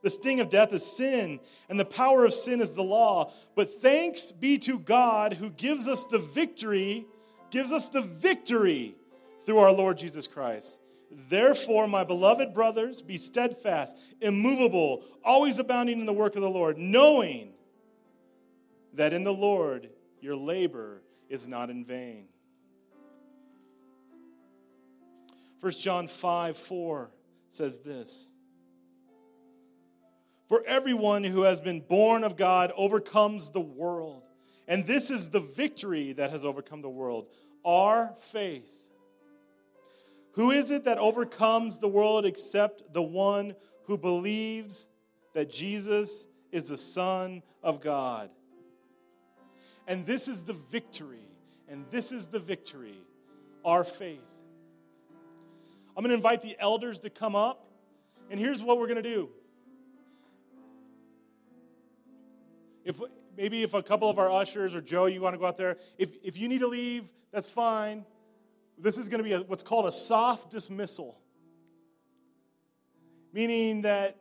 The 0.02 0.08
sting 0.08 0.40
of 0.40 0.48
death 0.48 0.72
is 0.72 0.84
sin, 0.84 1.38
and 1.68 1.78
the 1.78 1.84
power 1.84 2.24
of 2.24 2.32
sin 2.32 2.62
is 2.62 2.74
the 2.74 2.82
law. 2.82 3.34
But 3.54 3.82
thanks 3.82 4.32
be 4.32 4.56
to 4.60 4.78
God 4.78 5.34
who 5.34 5.50
gives 5.50 5.86
us 5.86 6.06
the 6.06 6.18
victory 6.18 7.06
gives 7.50 7.72
us 7.72 7.90
the 7.90 8.02
victory 8.02 8.96
through 9.44 9.58
our 9.58 9.70
Lord 9.70 9.98
Jesus 9.98 10.26
Christ. 10.26 10.80
Therefore, 11.28 11.86
my 11.86 12.04
beloved 12.04 12.52
brothers, 12.52 13.00
be 13.00 13.16
steadfast, 13.16 13.96
immovable, 14.20 15.04
always 15.24 15.58
abounding 15.58 16.00
in 16.00 16.06
the 16.06 16.12
work 16.12 16.34
of 16.34 16.42
the 16.42 16.50
Lord, 16.50 16.76
knowing 16.76 17.52
that 18.94 19.12
in 19.12 19.24
the 19.24 19.32
Lord 19.32 19.90
your 20.20 20.36
labor 20.36 21.02
is 21.28 21.46
not 21.46 21.70
in 21.70 21.84
vain. 21.84 22.26
1 25.60 25.72
John 25.72 26.08
5 26.08 26.56
4 26.56 27.10
says 27.48 27.80
this 27.80 28.32
For 30.48 30.62
everyone 30.66 31.24
who 31.24 31.42
has 31.42 31.60
been 31.60 31.80
born 31.80 32.24
of 32.24 32.36
God 32.36 32.72
overcomes 32.76 33.50
the 33.50 33.60
world. 33.60 34.22
And 34.66 34.86
this 34.86 35.10
is 35.10 35.28
the 35.28 35.40
victory 35.40 36.14
that 36.14 36.30
has 36.30 36.44
overcome 36.44 36.82
the 36.82 36.90
world 36.90 37.28
our 37.64 38.14
faith. 38.18 38.83
Who 40.34 40.50
is 40.50 40.70
it 40.70 40.84
that 40.84 40.98
overcomes 40.98 41.78
the 41.78 41.88
world 41.88 42.26
except 42.26 42.92
the 42.92 43.02
one 43.02 43.54
who 43.84 43.96
believes 43.96 44.88
that 45.32 45.50
Jesus 45.50 46.26
is 46.50 46.68
the 46.68 46.78
Son 46.78 47.42
of 47.62 47.80
God? 47.80 48.30
And 49.86 50.06
this 50.06 50.28
is 50.28 50.44
the 50.44 50.54
victory, 50.54 51.28
And 51.68 51.84
this 51.90 52.12
is 52.12 52.28
the 52.28 52.38
victory 52.38 52.98
our 53.64 53.84
faith. 53.84 54.20
I'm 55.96 56.02
going 56.02 56.10
to 56.10 56.16
invite 56.16 56.42
the 56.42 56.56
elders 56.58 56.98
to 57.00 57.10
come 57.10 57.34
up. 57.34 57.66
And 58.30 58.38
here's 58.38 58.62
what 58.62 58.78
we're 58.78 58.88
going 58.88 59.02
to 59.02 59.14
do. 59.14 59.30
If 62.84 63.00
maybe 63.36 63.62
if 63.62 63.74
a 63.74 63.82
couple 63.82 64.10
of 64.10 64.18
our 64.18 64.30
ushers 64.30 64.74
or 64.74 64.80
Joe, 64.80 65.06
you 65.06 65.20
want 65.20 65.34
to 65.34 65.38
go 65.38 65.46
out 65.46 65.56
there, 65.56 65.78
if, 65.96 66.10
if 66.22 66.36
you 66.36 66.48
need 66.48 66.60
to 66.60 66.66
leave, 66.66 67.10
that's 67.32 67.48
fine. 67.48 68.04
This 68.78 68.98
is 68.98 69.08
going 69.08 69.18
to 69.18 69.24
be 69.24 69.32
a, 69.32 69.40
what's 69.40 69.62
called 69.62 69.86
a 69.86 69.92
soft 69.92 70.50
dismissal, 70.50 71.20
meaning 73.32 73.82
that 73.82 74.16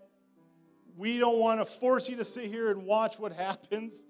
we 0.96 1.18
don't 1.18 1.40
want 1.40 1.60
to 1.60 1.66
force 1.66 2.10
you 2.10 2.18
to 2.18 2.26
sit 2.26 2.46
here 2.46 2.70
and 2.70 2.86
watch 2.86 3.18
what 3.18 3.34
happens. 3.34 4.06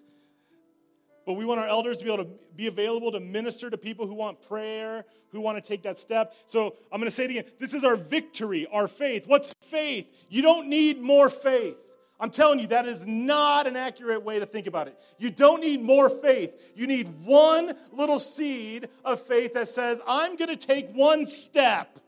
But 1.25 1.34
we 1.34 1.45
want 1.45 1.62
our 1.62 1.67
elders 1.67 1.99
to 1.99 2.03
be 2.03 2.12
able 2.12 2.25
to 2.25 2.32
be 2.56 2.67
available 2.67 3.13
to 3.13 3.19
minister 3.21 3.69
to 3.69 3.77
people 3.77 4.08
who 4.08 4.13
want 4.13 4.41
prayer, 4.47 5.06
who 5.29 5.39
want 5.39 5.58
to 5.58 5.65
take 5.65 5.84
that 5.84 5.97
step. 5.97 6.36
So 6.45 6.75
I'm 6.91 6.99
going 6.99 7.10
to 7.10 7.15
say 7.15 7.23
it 7.25 7.29
again. 7.29 7.45
This 7.60 7.73
is 7.73 7.86
our 7.86 7.95
victory, 7.95 8.67
our 8.71 8.89
faith. 8.89 9.25
What's 9.25 9.53
faith? 9.63 10.06
You 10.29 10.41
don't 10.41 10.67
need 10.67 11.01
more 11.01 11.29
faith. 11.29 11.77
I'm 12.23 12.29
telling 12.29 12.59
you, 12.59 12.67
that 12.67 12.88
is 12.88 13.05
not 13.05 13.67
an 13.67 13.75
accurate 13.75 14.23
way 14.23 14.39
to 14.39 14.45
think 14.45 14.65
about 14.65 14.88
it. 14.88 14.97
You 15.17 15.29
don't 15.29 15.59
need 15.59 15.83
more 15.83 16.07
faith. 16.07 16.53
You 16.73 16.88
need 16.88 17.25
one 17.25 17.75
little 17.91 18.17
seed 18.17 18.88
of 19.03 19.19
faith 19.23 19.55
that 19.55 19.67
says, 19.67 19.99
I'm 20.07 20.38
going 20.38 20.47
to 20.47 20.55
take 20.55 20.93
one 20.93 21.25
step. 21.25 21.99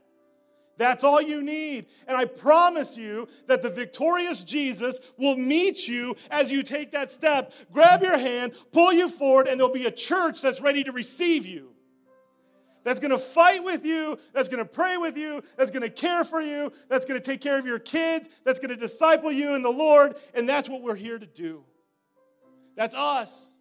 That's 0.78 1.04
all 1.04 1.22
you 1.22 1.44
need. 1.44 1.88
And 2.08 2.16
I 2.16 2.24
promise 2.24 2.96
you 2.96 3.28
that 3.48 3.62
the 3.62 3.70
victorious 3.70 4.42
Jesus 4.46 5.02
will 5.18 5.36
meet 5.36 5.86
you 5.86 6.16
as 6.32 6.50
you 6.50 6.64
take 6.64 6.94
that 6.94 7.12
step, 7.12 7.52
grab 7.74 8.02
your 8.02 8.18
hand, 8.18 8.54
pull 8.72 8.94
you 8.94 9.10
forward, 9.10 9.50
and 9.50 9.60
there'll 9.60 9.74
be 9.74 9.86
a 9.86 9.92
church 9.92 10.42
that's 10.42 10.62
ready 10.62 10.86
to 10.86 10.94
receive 10.94 11.46
you. 11.46 11.75
That's 12.86 13.00
going 13.00 13.12
to 13.12 13.18
fight 13.18 13.64
with 13.64 13.84
you, 13.84 14.20
that's 14.32 14.48
going 14.48 14.60
to 14.60 14.70
pray 14.70 14.96
with 14.96 15.18
you, 15.18 15.44
that's 15.58 15.72
going 15.72 15.82
to 15.82 15.90
care 15.90 16.24
for 16.24 16.40
you, 16.40 16.72
that's 16.88 17.04
going 17.04 17.20
to 17.20 17.26
take 17.26 17.42
care 17.42 17.58
of 17.58 17.66
your 17.66 17.80
kids, 17.80 18.30
that's 18.44 18.60
going 18.60 18.70
to 18.70 18.76
disciple 18.76 19.32
you 19.32 19.56
in 19.56 19.64
the 19.64 19.72
Lord, 19.72 20.16
and 20.36 20.48
that's 20.48 20.70
what 20.70 20.84
we're 20.84 20.96
here 20.96 21.18
to 21.18 21.26
do. 21.26 21.64
That's 22.78 22.94
us. 22.94 23.55